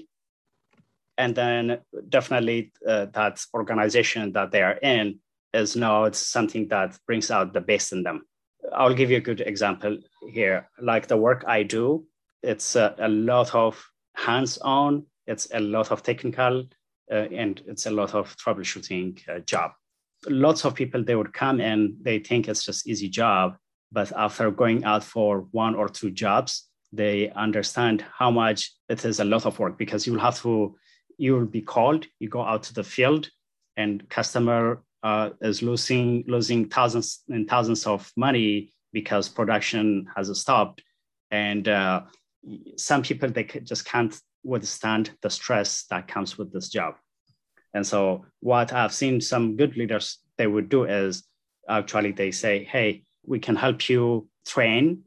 And 1.19 1.35
then 1.35 1.81
definitely 2.09 2.73
uh, 2.87 3.05
that 3.13 3.45
organization 3.53 4.31
that 4.31 4.49
they 4.49 4.63
are 4.63 4.79
in 4.81 5.19
is 5.53 5.75
not 5.75 6.15
something 6.15 6.67
that 6.69 6.97
brings 7.05 7.29
out 7.29 7.53
the 7.53 7.61
best 7.61 7.91
in 7.91 8.01
them. 8.01 8.23
I'll 8.73 8.95
give 8.95 9.11
you 9.11 9.17
a 9.17 9.27
good 9.29 9.41
example 9.41 9.99
here. 10.31 10.67
Like 10.81 11.05
the 11.05 11.17
work 11.17 11.45
I 11.47 11.61
do, 11.61 12.07
it's 12.41 12.75
a, 12.75 12.95
a 12.97 13.07
lot 13.07 13.53
of 13.53 13.85
hands 14.15 14.57
on, 14.57 15.05
it's 15.31 15.47
a 15.53 15.59
lot 15.59 15.91
of 15.91 16.03
technical, 16.03 16.65
uh, 17.11 17.27
and 17.41 17.61
it's 17.67 17.85
a 17.85 17.91
lot 17.91 18.13
of 18.13 18.35
troubleshooting 18.37 19.11
uh, 19.29 19.39
job. 19.39 19.71
Lots 20.27 20.65
of 20.65 20.75
people, 20.75 21.03
they 21.03 21.15
would 21.15 21.33
come 21.33 21.59
and 21.59 21.95
they 22.01 22.19
think 22.19 22.47
it's 22.47 22.63
just 22.63 22.87
easy 22.87 23.09
job 23.09 23.55
but 23.91 24.11
after 24.15 24.49
going 24.51 24.83
out 24.83 25.03
for 25.03 25.47
one 25.51 25.75
or 25.75 25.89
two 25.89 26.11
jobs 26.11 26.67
they 26.93 27.29
understand 27.31 28.03
how 28.17 28.31
much 28.31 28.73
it 28.89 29.03
is 29.05 29.19
a 29.19 29.25
lot 29.25 29.45
of 29.45 29.57
work 29.59 29.77
because 29.77 30.05
you'll 30.05 30.19
have 30.19 30.39
to 30.41 30.75
you 31.17 31.33
will 31.33 31.45
be 31.45 31.61
called 31.61 32.05
you 32.19 32.29
go 32.29 32.41
out 32.41 32.63
to 32.63 32.73
the 32.73 32.83
field 32.83 33.29
and 33.77 34.07
customer 34.09 34.83
uh, 35.03 35.29
is 35.41 35.61
losing 35.61 36.23
losing 36.27 36.67
thousands 36.67 37.23
and 37.29 37.49
thousands 37.49 37.87
of 37.87 38.11
money 38.15 38.71
because 38.93 39.29
production 39.29 40.05
has 40.15 40.37
stopped 40.39 40.83
and 41.31 41.67
uh, 41.67 42.01
some 42.75 43.01
people 43.01 43.29
they 43.29 43.43
just 43.43 43.85
can't 43.85 44.19
withstand 44.43 45.11
the 45.21 45.29
stress 45.29 45.85
that 45.89 46.07
comes 46.07 46.37
with 46.37 46.51
this 46.51 46.69
job. 46.69 46.95
And 47.73 47.85
so 47.85 48.25
what 48.41 48.73
i've 48.73 48.93
seen 48.93 49.21
some 49.21 49.55
good 49.55 49.77
leaders 49.77 50.17
they 50.37 50.47
would 50.47 50.69
do 50.69 50.83
is 50.83 51.23
actually 51.69 52.11
they 52.11 52.31
say 52.31 52.63
hey 52.63 53.03
we 53.25 53.39
can 53.39 53.55
help 53.55 53.87
you 53.87 54.27
train 54.45 55.03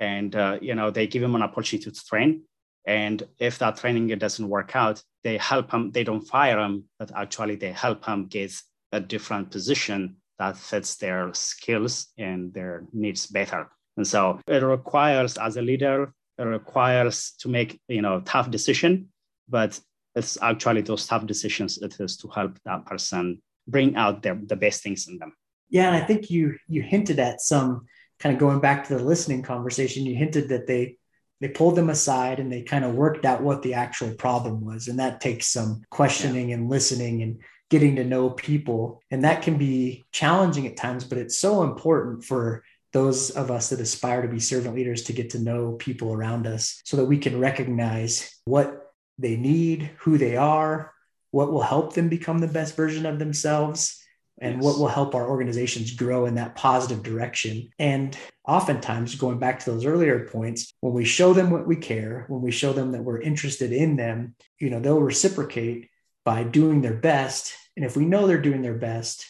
and 0.00 0.34
uh, 0.34 0.58
you 0.60 0.74
know 0.74 0.90
they 0.90 1.06
give 1.06 1.22
them 1.22 1.34
an 1.34 1.42
opportunity 1.42 1.90
to 1.90 2.04
train. 2.06 2.42
And 2.86 3.22
if 3.38 3.58
that 3.58 3.76
training 3.76 4.08
doesn't 4.18 4.48
work 4.48 4.74
out 4.74 5.02
they 5.22 5.36
help 5.36 5.70
them 5.70 5.90
they 5.90 6.04
don't 6.04 6.26
fire 6.26 6.56
them 6.56 6.84
but 6.98 7.12
actually 7.14 7.56
they 7.56 7.72
help 7.72 8.04
them 8.06 8.26
get 8.26 8.52
a 8.92 9.00
different 9.00 9.50
position 9.50 10.16
that 10.38 10.56
fits 10.56 10.96
their 10.96 11.34
skills 11.34 12.08
and 12.16 12.54
their 12.54 12.86
needs 12.92 13.26
better. 13.26 13.68
And 13.96 14.06
so 14.06 14.40
it 14.46 14.62
requires 14.62 15.36
as 15.36 15.56
a 15.56 15.62
leader 15.62 16.14
requires 16.44 17.32
to 17.38 17.48
make 17.48 17.80
you 17.88 18.02
know 18.02 18.20
tough 18.20 18.50
decision 18.50 19.08
but 19.48 19.78
it's 20.14 20.38
actually 20.42 20.82
those 20.82 21.06
tough 21.06 21.26
decisions 21.26 21.78
it 21.78 21.98
is 22.00 22.16
to 22.16 22.28
help 22.28 22.58
that 22.64 22.84
person 22.86 23.40
bring 23.66 23.96
out 23.96 24.22
their, 24.22 24.38
the 24.46 24.56
best 24.56 24.82
things 24.82 25.08
in 25.08 25.18
them 25.18 25.32
yeah, 25.70 25.88
and 25.88 25.96
I 26.02 26.06
think 26.06 26.30
you 26.30 26.56
you 26.66 26.82
hinted 26.82 27.18
at 27.18 27.40
some 27.40 27.86
kind 28.18 28.34
of 28.34 28.40
going 28.40 28.60
back 28.60 28.86
to 28.86 28.96
the 28.96 29.04
listening 29.04 29.42
conversation. 29.42 30.06
You 30.06 30.16
hinted 30.16 30.48
that 30.48 30.66
they 30.66 30.96
they 31.40 31.48
pulled 31.48 31.76
them 31.76 31.90
aside 31.90 32.40
and 32.40 32.50
they 32.50 32.62
kind 32.62 32.84
of 32.84 32.94
worked 32.94 33.24
out 33.24 33.42
what 33.42 33.62
the 33.62 33.74
actual 33.74 34.14
problem 34.14 34.64
was, 34.64 34.88
and 34.88 34.98
that 34.98 35.20
takes 35.20 35.48
some 35.48 35.82
questioning 35.90 36.48
yeah. 36.48 36.56
and 36.56 36.70
listening 36.70 37.22
and 37.22 37.40
getting 37.70 37.96
to 37.96 38.04
know 38.04 38.30
people. 38.30 39.02
And 39.10 39.24
that 39.24 39.42
can 39.42 39.58
be 39.58 40.06
challenging 40.10 40.66
at 40.66 40.76
times, 40.76 41.04
but 41.04 41.18
it's 41.18 41.38
so 41.38 41.62
important 41.62 42.24
for 42.24 42.64
those 42.92 43.30
of 43.30 43.50
us 43.50 43.70
that 43.70 43.80
aspire 43.80 44.22
to 44.22 44.28
be 44.28 44.40
servant 44.40 44.74
leaders 44.74 45.02
to 45.04 45.12
get 45.12 45.30
to 45.30 45.38
know 45.38 45.72
people 45.72 46.12
around 46.12 46.46
us 46.46 46.80
so 46.84 46.96
that 46.96 47.04
we 47.04 47.18
can 47.18 47.38
recognize 47.38 48.40
what 48.44 48.92
they 49.18 49.36
need, 49.36 49.90
who 49.98 50.16
they 50.16 50.36
are, 50.36 50.92
what 51.30 51.52
will 51.52 51.62
help 51.62 51.92
them 51.92 52.08
become 52.08 52.38
the 52.38 52.46
best 52.46 52.76
version 52.76 53.04
of 53.04 53.18
themselves, 53.18 54.02
and 54.40 54.56
yes. 54.56 54.64
what 54.64 54.78
will 54.78 54.88
help 54.88 55.14
our 55.14 55.28
organizations 55.28 55.94
grow 55.94 56.26
in 56.26 56.36
that 56.36 56.54
positive 56.54 57.02
direction. 57.02 57.68
And 57.78 58.16
oftentimes, 58.46 59.16
going 59.16 59.38
back 59.38 59.58
to 59.58 59.70
those 59.70 59.84
earlier 59.84 60.26
points, 60.26 60.72
when 60.80 60.94
we 60.94 61.04
show 61.04 61.32
them 61.32 61.50
what 61.50 61.66
we 61.66 61.76
care, 61.76 62.24
when 62.28 62.40
we 62.40 62.52
show 62.52 62.72
them 62.72 62.92
that 62.92 63.02
we're 63.02 63.20
interested 63.20 63.72
in 63.72 63.96
them, 63.96 64.36
you 64.58 64.70
know, 64.70 64.80
they'll 64.80 65.00
reciprocate 65.00 65.90
by 66.24 66.44
doing 66.44 66.80
their 66.80 66.94
best. 66.94 67.54
And 67.76 67.84
if 67.84 67.96
we 67.96 68.04
know 68.04 68.26
they're 68.26 68.40
doing 68.40 68.62
their 68.62 68.74
best 68.74 69.26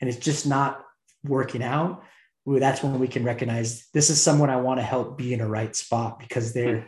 and 0.00 0.08
it's 0.08 0.18
just 0.18 0.46
not 0.46 0.84
working 1.24 1.62
out, 1.62 2.04
that's 2.46 2.82
when 2.82 2.98
we 2.98 3.08
can 3.08 3.24
recognize 3.24 3.86
this 3.92 4.10
is 4.10 4.20
someone 4.20 4.50
I 4.50 4.56
want 4.56 4.80
to 4.80 4.84
help 4.84 5.18
be 5.18 5.34
in 5.34 5.40
a 5.40 5.48
right 5.48 5.74
spot 5.74 6.18
because 6.18 6.52
they 6.52 6.66
mm. 6.66 6.84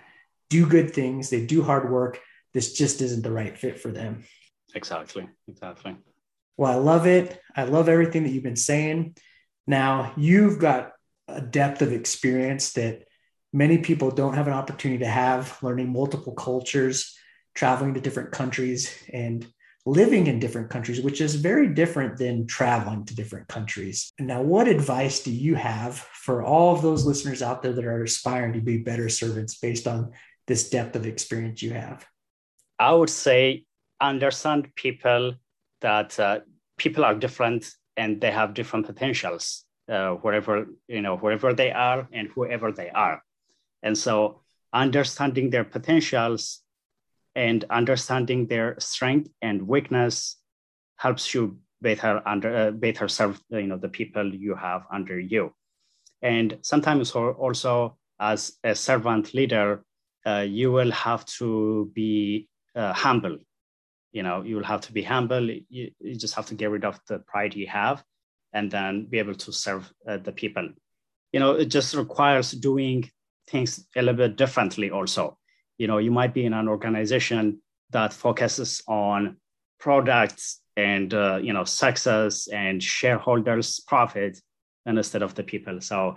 do 0.50 0.66
good 0.66 0.92
things, 0.92 1.30
they 1.30 1.44
do 1.44 1.62
hard 1.62 1.90
work. 1.90 2.20
This 2.54 2.72
just 2.74 3.00
isn't 3.00 3.22
the 3.22 3.32
right 3.32 3.56
fit 3.56 3.80
for 3.80 3.90
them. 3.90 4.24
Exactly. 4.74 5.28
Exactly. 5.48 5.96
Well, 6.56 6.72
I 6.72 6.76
love 6.76 7.06
it. 7.06 7.40
I 7.56 7.64
love 7.64 7.88
everything 7.88 8.24
that 8.24 8.30
you've 8.30 8.42
been 8.42 8.56
saying. 8.56 9.16
Now, 9.66 10.12
you've 10.16 10.58
got 10.58 10.92
a 11.28 11.40
depth 11.40 11.82
of 11.82 11.92
experience 11.92 12.72
that 12.74 13.04
many 13.52 13.78
people 13.78 14.10
don't 14.10 14.34
have 14.34 14.48
an 14.48 14.52
opportunity 14.52 15.04
to 15.04 15.10
have, 15.10 15.58
learning 15.62 15.92
multiple 15.92 16.34
cultures, 16.34 17.16
traveling 17.54 17.94
to 17.94 18.00
different 18.00 18.32
countries, 18.32 18.94
and 19.12 19.46
living 19.84 20.28
in 20.28 20.38
different 20.38 20.70
countries, 20.70 21.00
which 21.00 21.20
is 21.20 21.34
very 21.34 21.68
different 21.68 22.16
than 22.16 22.46
traveling 22.46 23.04
to 23.04 23.16
different 23.16 23.48
countries. 23.48 24.12
Now, 24.18 24.40
what 24.40 24.68
advice 24.68 25.22
do 25.22 25.32
you 25.32 25.56
have 25.56 25.96
for 25.98 26.44
all 26.44 26.74
of 26.74 26.82
those 26.82 27.04
listeners 27.04 27.42
out 27.42 27.62
there 27.62 27.72
that 27.72 27.84
are 27.84 28.04
aspiring 28.04 28.52
to 28.52 28.60
be 28.60 28.78
better 28.78 29.08
servants 29.08 29.58
based 29.58 29.88
on 29.88 30.12
this 30.46 30.70
depth 30.70 30.94
of 30.94 31.06
experience 31.06 31.62
you 31.62 31.72
have? 31.72 32.06
I 32.78 32.92
would 32.92 33.10
say 33.10 33.64
understand 34.00 34.74
people 34.74 35.34
that 35.80 36.18
uh, 36.18 36.40
people 36.76 37.04
are 37.04 37.14
different 37.14 37.70
and 37.96 38.20
they 38.20 38.30
have 38.30 38.54
different 38.54 38.86
potentials 38.86 39.64
uh, 39.88 40.12
wherever 40.14 40.66
you 40.88 41.02
know 41.02 41.16
wherever 41.16 41.52
they 41.52 41.70
are 41.70 42.08
and 42.12 42.28
whoever 42.28 42.72
they 42.72 42.90
are 42.90 43.22
and 43.82 43.96
so 43.96 44.40
understanding 44.72 45.50
their 45.50 45.64
potentials 45.64 46.61
and 47.34 47.64
understanding 47.70 48.46
their 48.46 48.76
strength 48.78 49.30
and 49.40 49.66
weakness 49.66 50.36
helps 50.96 51.34
you 51.34 51.58
better 51.80 52.22
under 52.26 52.54
uh, 52.54 52.70
better 52.70 53.08
serve 53.08 53.40
you 53.50 53.66
know 53.66 53.76
the 53.76 53.88
people 53.88 54.34
you 54.34 54.54
have 54.54 54.82
under 54.92 55.18
you. 55.18 55.52
And 56.22 56.58
sometimes 56.62 57.10
also 57.12 57.98
as 58.20 58.52
a 58.62 58.74
servant 58.74 59.34
leader 59.34 59.84
uh, 60.24 60.46
you 60.48 60.70
will 60.70 60.92
have 60.92 61.24
to 61.24 61.90
be 61.94 62.48
uh, 62.76 62.92
humble. 62.92 63.38
You 64.12 64.22
know 64.22 64.42
you 64.42 64.56
will 64.56 64.64
have 64.64 64.82
to 64.82 64.92
be 64.92 65.02
humble. 65.02 65.50
You, 65.50 65.90
you, 65.98 66.14
just 66.14 66.34
have 66.34 66.46
to 66.46 66.54
get 66.54 66.70
rid 66.70 66.84
of 66.84 67.00
the 67.08 67.18
pride 67.20 67.54
you 67.54 67.66
have 67.66 68.04
and 68.52 68.70
then 68.70 69.06
be 69.06 69.18
able 69.18 69.34
to 69.34 69.52
serve 69.52 69.90
uh, 70.06 70.18
the 70.18 70.32
people. 70.32 70.68
You 71.32 71.40
know 71.40 71.52
it 71.52 71.66
just 71.66 71.94
requires 71.94 72.52
doing 72.52 73.10
things 73.48 73.86
a 73.96 74.02
little 74.02 74.14
bit 74.14 74.36
differently 74.36 74.90
also 74.90 75.38
you 75.78 75.86
know 75.86 75.98
you 75.98 76.10
might 76.10 76.34
be 76.34 76.44
in 76.44 76.52
an 76.52 76.68
organization 76.68 77.60
that 77.90 78.12
focuses 78.12 78.82
on 78.88 79.36
products 79.78 80.60
and 80.76 81.12
uh, 81.12 81.38
you 81.42 81.52
know 81.52 81.64
success 81.64 82.48
and 82.48 82.82
shareholders 82.82 83.80
profit 83.80 84.40
instead 84.86 85.22
of 85.22 85.34
the 85.34 85.42
people. 85.42 85.80
So 85.80 86.16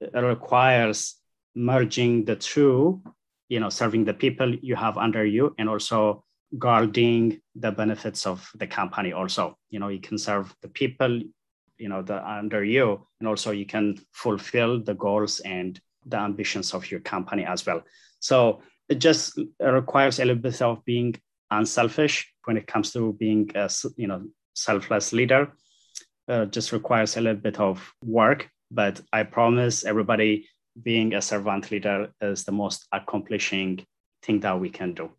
it 0.00 0.18
requires 0.18 1.16
merging 1.54 2.24
the 2.24 2.36
two 2.36 3.02
you 3.48 3.60
know 3.60 3.68
serving 3.68 4.04
the 4.04 4.14
people 4.14 4.54
you 4.54 4.76
have 4.76 4.98
under 4.98 5.24
you 5.24 5.54
and 5.58 5.68
also 5.68 6.24
guarding 6.58 7.40
the 7.56 7.72
benefits 7.72 8.26
of 8.26 8.48
the 8.54 8.66
company 8.66 9.12
also. 9.12 9.56
You 9.70 9.80
know 9.80 9.88
you 9.88 10.00
can 10.00 10.18
serve 10.18 10.54
the 10.62 10.68
people 10.68 11.20
you 11.78 11.88
know 11.88 12.02
the 12.02 12.26
under 12.28 12.64
you 12.64 13.06
and 13.20 13.28
also 13.28 13.50
you 13.50 13.66
can 13.66 13.98
fulfill 14.12 14.82
the 14.82 14.94
goals 14.94 15.40
and 15.40 15.80
the 16.06 16.18
ambitions 16.18 16.74
of 16.74 16.90
your 16.90 17.00
company 17.00 17.44
as 17.44 17.64
well. 17.66 17.82
So 18.20 18.62
it 18.88 18.96
just 18.96 19.38
requires 19.60 20.18
a 20.18 20.24
little 20.24 20.42
bit 20.42 20.60
of 20.62 20.84
being 20.84 21.14
unselfish 21.50 22.32
when 22.44 22.56
it 22.56 22.66
comes 22.66 22.92
to 22.92 23.12
being 23.14 23.50
a 23.54 23.70
you 23.96 24.06
know 24.06 24.24
selfless 24.54 25.12
leader. 25.12 25.52
Uh, 26.26 26.46
just 26.46 26.72
requires 26.72 27.16
a 27.16 27.20
little 27.20 27.40
bit 27.40 27.60
of 27.60 27.92
work, 28.02 28.48
but 28.70 29.00
I 29.12 29.24
promise 29.24 29.84
everybody 29.84 30.48
being 30.82 31.14
a 31.14 31.20
servant 31.20 31.70
leader 31.70 32.12
is 32.20 32.44
the 32.44 32.52
most 32.52 32.86
accomplishing 32.92 33.84
thing 34.22 34.40
that 34.40 34.58
we 34.58 34.70
can 34.70 34.94
do. 34.94 35.10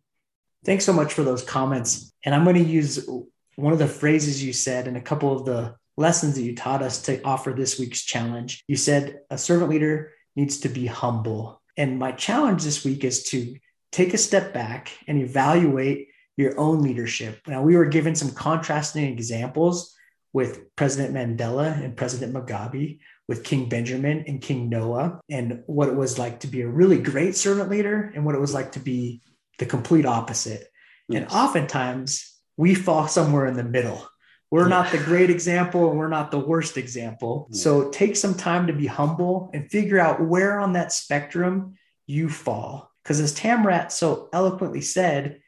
Thanks 0.64 0.84
so 0.84 0.92
much 0.92 1.12
for 1.12 1.22
those 1.22 1.44
comments. 1.44 2.12
And 2.24 2.34
I'm 2.34 2.42
going 2.42 2.56
to 2.56 2.62
use 2.62 3.08
one 3.54 3.72
of 3.72 3.78
the 3.78 3.86
phrases 3.86 4.42
you 4.42 4.52
said 4.52 4.88
and 4.88 4.96
a 4.96 5.00
couple 5.00 5.32
of 5.32 5.44
the 5.44 5.76
lessons 5.96 6.34
that 6.34 6.42
you 6.42 6.54
taught 6.54 6.82
us 6.82 7.02
to 7.02 7.22
offer 7.22 7.52
this 7.52 7.78
week's 7.78 8.02
challenge. 8.02 8.64
You 8.66 8.76
said 8.76 9.20
a 9.30 9.38
servant 9.38 9.70
leader 9.70 10.12
needs 10.34 10.60
to 10.60 10.68
be 10.68 10.86
humble. 10.86 11.62
And 11.76 11.98
my 11.98 12.12
challenge 12.12 12.62
this 12.62 12.84
week 12.84 13.04
is 13.04 13.24
to 13.30 13.56
take 13.92 14.14
a 14.14 14.18
step 14.18 14.52
back 14.52 14.92
and 15.06 15.18
evaluate 15.20 16.08
your 16.36 16.58
own 16.58 16.82
leadership. 16.82 17.40
Now, 17.46 17.62
we 17.62 17.76
were 17.76 17.86
given 17.86 18.14
some 18.14 18.30
contrasting 18.32 19.04
examples 19.04 19.94
with 20.32 20.74
President 20.76 21.14
Mandela 21.14 21.82
and 21.82 21.96
President 21.96 22.34
Mugabe, 22.34 22.98
with 23.26 23.42
King 23.42 23.68
Benjamin 23.68 24.24
and 24.26 24.42
King 24.42 24.68
Noah, 24.68 25.20
and 25.30 25.62
what 25.66 25.88
it 25.88 25.94
was 25.94 26.18
like 26.18 26.40
to 26.40 26.46
be 26.46 26.60
a 26.60 26.68
really 26.68 26.98
great 26.98 27.34
servant 27.34 27.70
leader 27.70 28.12
and 28.14 28.24
what 28.24 28.34
it 28.34 28.40
was 28.40 28.52
like 28.52 28.72
to 28.72 28.78
be 28.78 29.22
the 29.58 29.66
complete 29.66 30.04
opposite. 30.04 30.68
Yes. 31.08 31.22
And 31.22 31.32
oftentimes 31.32 32.34
we 32.56 32.74
fall 32.74 33.08
somewhere 33.08 33.46
in 33.46 33.56
the 33.56 33.64
middle. 33.64 34.06
We're 34.50 34.68
not 34.68 34.92
the 34.92 34.98
great 34.98 35.28
example 35.28 35.90
and 35.90 35.98
we're 35.98 36.08
not 36.08 36.30
the 36.30 36.38
worst 36.38 36.76
example. 36.76 37.48
So 37.50 37.90
take 37.90 38.14
some 38.14 38.34
time 38.34 38.68
to 38.68 38.72
be 38.72 38.86
humble 38.86 39.50
and 39.52 39.70
figure 39.70 39.98
out 39.98 40.20
where 40.20 40.60
on 40.60 40.74
that 40.74 40.92
spectrum 40.92 41.74
you 42.06 42.28
fall. 42.28 42.92
Because 43.02 43.20
as 43.20 43.34
Tamrat 43.34 43.90
so 43.90 44.28
eloquently 44.32 44.80
said, 44.80 45.40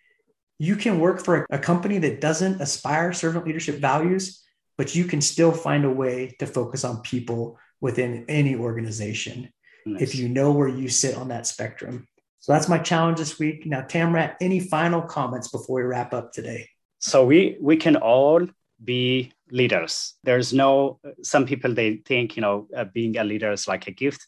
you 0.58 0.74
can 0.74 0.98
work 0.98 1.24
for 1.24 1.46
a 1.50 1.58
company 1.58 1.98
that 1.98 2.20
doesn't 2.20 2.60
aspire 2.60 3.12
servant 3.12 3.46
leadership 3.46 3.76
values, 3.76 4.44
but 4.76 4.94
you 4.94 5.04
can 5.04 5.20
still 5.20 5.52
find 5.52 5.84
a 5.84 5.90
way 5.90 6.34
to 6.40 6.46
focus 6.46 6.84
on 6.84 7.00
people 7.02 7.58
within 7.80 8.24
any 8.28 8.56
organization 8.56 9.52
nice. 9.86 10.02
if 10.02 10.14
you 10.16 10.28
know 10.28 10.50
where 10.50 10.68
you 10.68 10.88
sit 10.88 11.16
on 11.16 11.28
that 11.28 11.46
spectrum. 11.46 12.08
So 12.40 12.52
that's 12.52 12.68
my 12.68 12.78
challenge 12.78 13.18
this 13.18 13.38
week. 13.38 13.66
Now, 13.66 13.82
Tamrat, 13.82 14.36
any 14.40 14.60
final 14.60 15.02
comments 15.02 15.48
before 15.48 15.76
we 15.76 15.82
wrap 15.82 16.12
up 16.12 16.32
today? 16.32 16.68
So 17.00 17.24
we 17.24 17.56
we 17.60 17.76
can 17.76 17.96
all 17.96 18.46
be 18.82 19.32
leaders. 19.50 20.14
There's 20.24 20.52
no, 20.52 21.00
some 21.22 21.46
people, 21.46 21.74
they 21.74 21.96
think, 22.06 22.36
you 22.36 22.42
know, 22.42 22.68
uh, 22.76 22.84
being 22.84 23.16
a 23.16 23.24
leader 23.24 23.52
is 23.52 23.66
like 23.66 23.86
a 23.86 23.92
gift. 23.92 24.26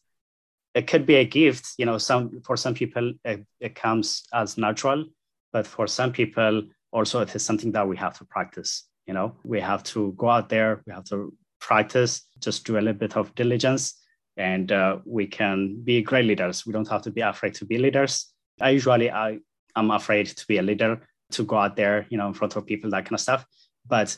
It 0.74 0.86
could 0.86 1.06
be 1.06 1.16
a 1.16 1.24
gift, 1.24 1.74
you 1.78 1.86
know, 1.86 1.98
some, 1.98 2.40
for 2.44 2.56
some 2.56 2.74
people, 2.74 3.12
it, 3.24 3.44
it 3.60 3.74
comes 3.74 4.24
as 4.32 4.56
natural, 4.56 5.04
but 5.52 5.66
for 5.66 5.86
some 5.86 6.12
people, 6.12 6.62
also 6.92 7.20
it 7.20 7.34
is 7.34 7.44
something 7.44 7.72
that 7.72 7.86
we 7.86 7.96
have 7.96 8.16
to 8.18 8.24
practice. 8.24 8.84
You 9.06 9.14
know, 9.14 9.36
we 9.44 9.60
have 9.60 9.82
to 9.84 10.14
go 10.16 10.28
out 10.28 10.48
there, 10.48 10.82
we 10.86 10.92
have 10.92 11.04
to 11.06 11.34
practice, 11.60 12.22
just 12.38 12.64
do 12.64 12.74
a 12.74 12.80
little 12.80 12.94
bit 12.94 13.16
of 13.16 13.34
diligence, 13.34 14.00
and 14.36 14.70
uh, 14.70 14.98
we 15.04 15.26
can 15.26 15.82
be 15.82 16.02
great 16.02 16.24
leaders. 16.24 16.64
We 16.64 16.72
don't 16.72 16.88
have 16.88 17.02
to 17.02 17.10
be 17.10 17.20
afraid 17.20 17.54
to 17.54 17.64
be 17.64 17.78
leaders. 17.78 18.32
I 18.60 18.70
usually 18.70 19.10
I 19.10 19.38
am 19.74 19.90
afraid 19.90 20.26
to 20.26 20.46
be 20.46 20.58
a 20.58 20.62
leader, 20.62 21.00
to 21.32 21.42
go 21.42 21.56
out 21.56 21.76
there, 21.76 22.06
you 22.10 22.18
know, 22.18 22.28
in 22.28 22.34
front 22.34 22.56
of 22.56 22.66
people, 22.66 22.90
that 22.90 23.04
kind 23.04 23.14
of 23.14 23.20
stuff. 23.20 23.44
But 23.86 24.16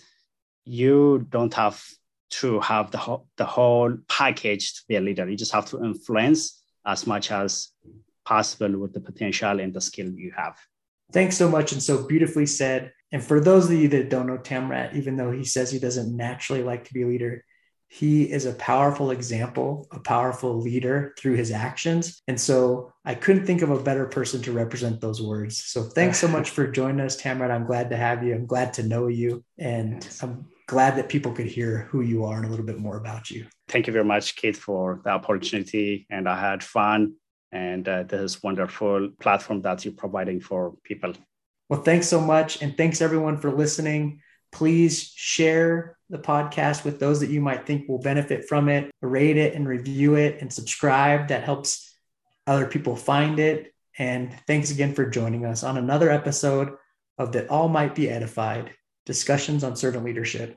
you 0.65 1.27
don't 1.31 1.55
have 1.55 1.85
to 2.31 2.61
have 2.61 2.91
the 2.91 2.99
whole, 2.99 3.27
the 3.37 3.45
whole 3.45 3.97
package 4.09 4.75
to 4.75 4.83
be 4.89 4.97
a 4.97 5.01
leader. 5.01 5.29
You 5.29 5.37
just 5.37 5.53
have 5.53 5.67
to 5.67 5.85
influence 5.85 6.63
as 6.87 7.07
much 7.07 7.31
as 7.31 7.69
possible 8.25 8.79
with 8.79 8.93
the 8.93 9.01
potential 9.01 9.61
and 9.61 9.75
the 9.75 9.81
skill 9.81 10.11
you 10.11 10.33
have. 10.37 10.59
Thanks 11.13 11.37
so 11.37 11.49
much 11.49 11.73
and 11.73 11.83
so 11.83 12.07
beautifully 12.07 12.47
said. 12.47 12.93
And 13.13 13.23
for 13.23 13.41
those 13.41 13.67
of 13.67 13.77
you 13.77 13.89
that 13.89 14.09
don't 14.09 14.27
know 14.27 14.39
Tamrat, 14.39 14.95
even 14.95 15.17
though 15.17 15.31
he 15.31 15.45
says 15.45 15.71
he 15.71 15.79
doesn't 15.79 16.17
naturally 16.17 16.63
like 16.63 16.85
to 16.85 16.95
be 16.95 17.03
a 17.03 17.07
leader, 17.07 17.45
he 17.89 18.23
is 18.23 18.47
a 18.47 18.55
powerful 18.55 19.11
example, 19.11 19.87
a 19.93 20.01
powerful 20.01 20.59
leader 20.59 21.15
through 21.19 21.35
his 21.35 21.51
actions. 21.51 22.23
And 22.27 22.41
so 22.41 22.91
I 23.05 23.15
couldn't 23.15 23.45
think 23.45 23.61
of 23.61 23.71
a 23.71 23.83
better 23.83 24.07
person 24.07 24.41
to 24.43 24.53
represent 24.53 25.03
those 25.03 25.21
words. 25.21 25.63
So 25.63 25.83
thanks 25.83 26.19
so 26.19 26.27
much 26.27 26.49
for 26.57 26.67
joining 26.67 27.03
us, 27.03 27.21
Tamrat. 27.21 27.51
I'm 27.51 27.67
glad 27.67 27.91
to 27.91 27.97
have 27.99 28.25
you. 28.25 28.35
I'm 28.35 28.47
glad 28.47 28.73
to 28.75 28.83
know 28.83 29.09
you. 29.09 29.45
And 29.59 30.09
I'm 30.23 30.47
glad 30.73 30.97
that 30.97 31.09
people 31.15 31.33
could 31.33 31.51
hear 31.59 31.87
who 31.91 32.01
you 32.01 32.25
are 32.25 32.37
and 32.39 32.47
a 32.47 32.49
little 32.49 32.65
bit 32.65 32.79
more 32.79 32.97
about 32.97 33.31
you. 33.31 33.47
Thank 33.69 33.87
you 33.87 33.93
very 33.93 34.05
much, 34.15 34.37
Kate, 34.37 34.57
for 34.57 35.01
the 35.05 35.11
opportunity. 35.11 36.07
And 36.09 36.27
I 36.27 36.39
had 36.49 36.65
fun. 36.65 37.15
And 37.53 37.87
uh, 37.87 38.05
this 38.05 38.43
wonderful 38.43 39.11
platform 39.21 39.61
that 39.63 39.85
you're 39.85 39.93
providing 40.05 40.41
for 40.41 40.75
people. 40.83 41.13
Well, 41.69 41.83
thanks 41.83 42.09
so 42.09 42.21
much. 42.21 42.63
And 42.63 42.75
thanks 42.75 43.03
everyone 43.03 43.37
for 43.37 43.53
listening. 43.53 44.23
Please 44.51 45.13
share 45.15 45.99
the 46.09 46.19
podcast 46.19 46.85
with 46.87 46.99
those 46.99 47.21
that 47.21 47.29
you 47.29 47.43
might 47.43 47.67
think 47.67 47.87
will 47.87 48.01
benefit 48.01 48.49
from 48.49 48.71
it. 48.71 48.91
Rate 49.03 49.37
it 49.37 49.55
and 49.55 49.69
review 49.69 50.15
it 50.15 50.41
and 50.41 50.51
subscribe. 50.51 51.29
That 51.29 51.45
helps 51.45 51.95
other 52.47 52.67
people 52.67 52.97
find 52.97 53.39
it. 53.39 53.75
And 53.99 54.35
thanks 54.47 54.71
again 54.71 54.95
for 54.95 55.05
joining 55.05 55.45
us 55.45 55.63
on 55.63 55.77
another 55.77 56.11
episode 56.11 56.69
of 57.19 57.33
That 57.33 57.51
All 57.51 57.69
Might 57.69 57.95
Be 57.95 58.09
Edified 58.09 58.73
discussions 59.05 59.65
on 59.65 59.77
servant 59.77 60.05
leadership. 60.07 60.57